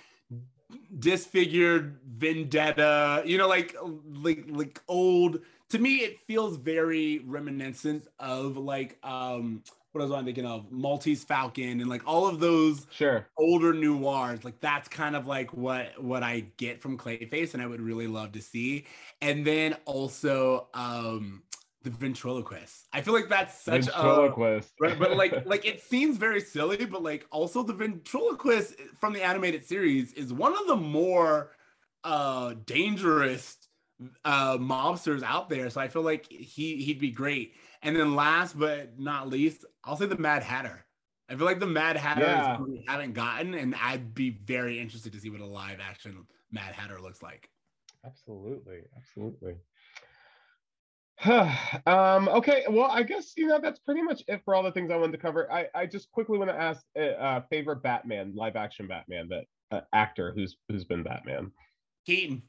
[0.98, 3.76] disfigured vendetta, you know, like
[4.06, 5.40] like like old.
[5.72, 9.62] To me, it feels very reminiscent of like um
[9.92, 10.70] what was I thinking of?
[10.70, 14.44] Maltese Falcon and like all of those sure older noirs.
[14.44, 18.06] Like that's kind of like what what I get from Clayface, and I would really
[18.06, 18.84] love to see.
[19.22, 21.42] And then also um
[21.84, 22.86] the ventriloquist.
[22.92, 24.74] I feel like that's such ventriloquist.
[24.78, 24.98] a ventriloquist.
[24.98, 29.64] but like like it seems very silly, but like also the ventriloquist from the animated
[29.64, 31.52] series is one of the more
[32.04, 33.56] uh dangerous
[34.24, 35.70] uh mobsters out there.
[35.70, 37.54] So I feel like he he'd be great.
[37.82, 40.84] And then last but not least, I'll say the Mad Hatter.
[41.28, 42.60] I feel like the Mad Hatter yeah.
[42.60, 46.74] we haven't gotten, and I'd be very interested to see what a live action Mad
[46.74, 47.48] Hatter looks like.
[48.04, 49.54] Absolutely, absolutely.
[51.86, 54.90] um, okay, well, I guess you know that's pretty much it for all the things
[54.90, 55.50] I wanted to cover.
[55.52, 59.44] I, I just quickly want to ask uh, uh, favorite Batman, live action Batman, that
[59.70, 61.52] uh, actor who's who's been Batman.
[62.06, 62.42] Keaton.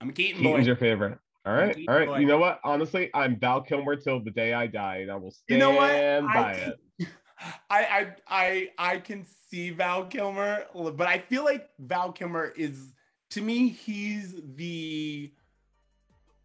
[0.00, 0.66] I'm a Keaton Keaton's boy.
[0.66, 1.18] your favorite.
[1.46, 2.06] All right, all right.
[2.06, 2.18] Boy.
[2.18, 2.60] You know what?
[2.64, 5.70] Honestly, I'm Val Kilmer till the day I die, and I will stand you know
[5.70, 5.90] what?
[5.90, 7.08] by I, it.
[7.70, 12.92] I, I I I can see Val Kilmer, but I feel like Val Kilmer is
[13.30, 15.32] to me he's the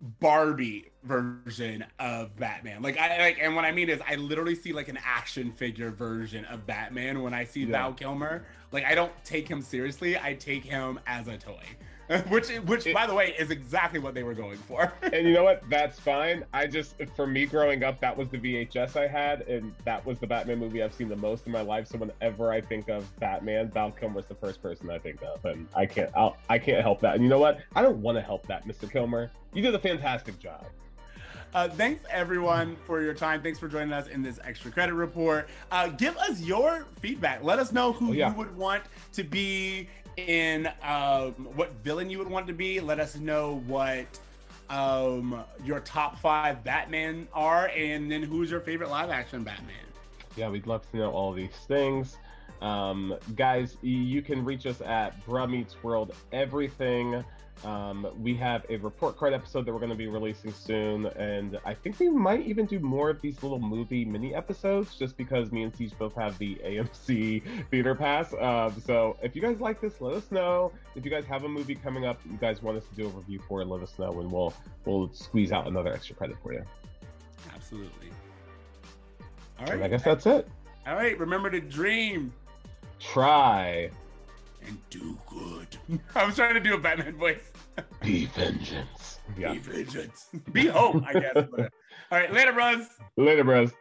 [0.02, 2.82] Barbie version of Batman.
[2.82, 5.91] Like I like, and what I mean is, I literally see like an action figure
[5.91, 7.72] version of Batman when I see yeah.
[7.72, 8.45] Val Kilmer.
[8.72, 11.64] Like I don't take him seriously; I take him as a toy.
[12.27, 15.34] which which it, by the way is exactly what they were going for and you
[15.34, 19.07] know what that's fine i just for me growing up that was the vhs i
[19.07, 21.98] had and that was the batman movie i've seen the most in my life so
[21.98, 25.86] whenever i think of batman val kilmer's the first person i think of and i
[25.86, 28.45] can't I'll, i can't help that and you know what i don't want to help
[28.48, 30.65] that mr kilmer you did a fantastic job
[31.56, 33.41] uh, thanks everyone for your time.
[33.41, 35.48] Thanks for joining us in this extra credit report.
[35.72, 37.41] Uh, give us your feedback.
[37.45, 38.30] Let us know who oh, yeah.
[38.30, 38.84] you would want
[39.14, 42.79] to be in um, what villain you would want to be.
[42.79, 44.05] Let us know what
[44.69, 49.75] um, your top five Batman are, and then who's your favorite live action Batman.
[50.35, 52.17] Yeah, we'd love to know all these things.
[52.61, 57.23] Um, guys, you can reach us at Bruh Meets World Everything
[57.64, 61.57] um, we have a report card episode that we're going to be releasing soon, and
[61.65, 65.52] I think we might even do more of these little movie mini episodes, just because
[65.52, 67.41] me and Siege both have the AMC
[67.72, 68.34] theater pass.
[68.34, 70.72] Um, so if you guys like this, let us know.
[70.95, 73.10] If you guys have a movie coming up you guys want us to do a
[73.10, 74.53] review for, let us know, and we'll
[74.86, 76.64] we'll squeeze out another extra credit for you.
[77.53, 78.10] Absolutely.
[79.60, 79.76] All right.
[79.76, 80.48] And I guess that's it.
[80.86, 81.18] All right.
[81.18, 82.34] Remember to dream.
[82.99, 83.90] Try
[84.67, 85.99] and do good.
[86.15, 87.51] I was trying to do a Batman voice.
[88.03, 89.19] Be vengeance.
[89.37, 89.53] Yeah.
[89.53, 90.27] Be vengeance.
[90.51, 91.35] Be hope, I guess.
[91.35, 91.69] Uh,
[92.11, 92.85] all right, later, bros.
[93.17, 93.71] Later, bros.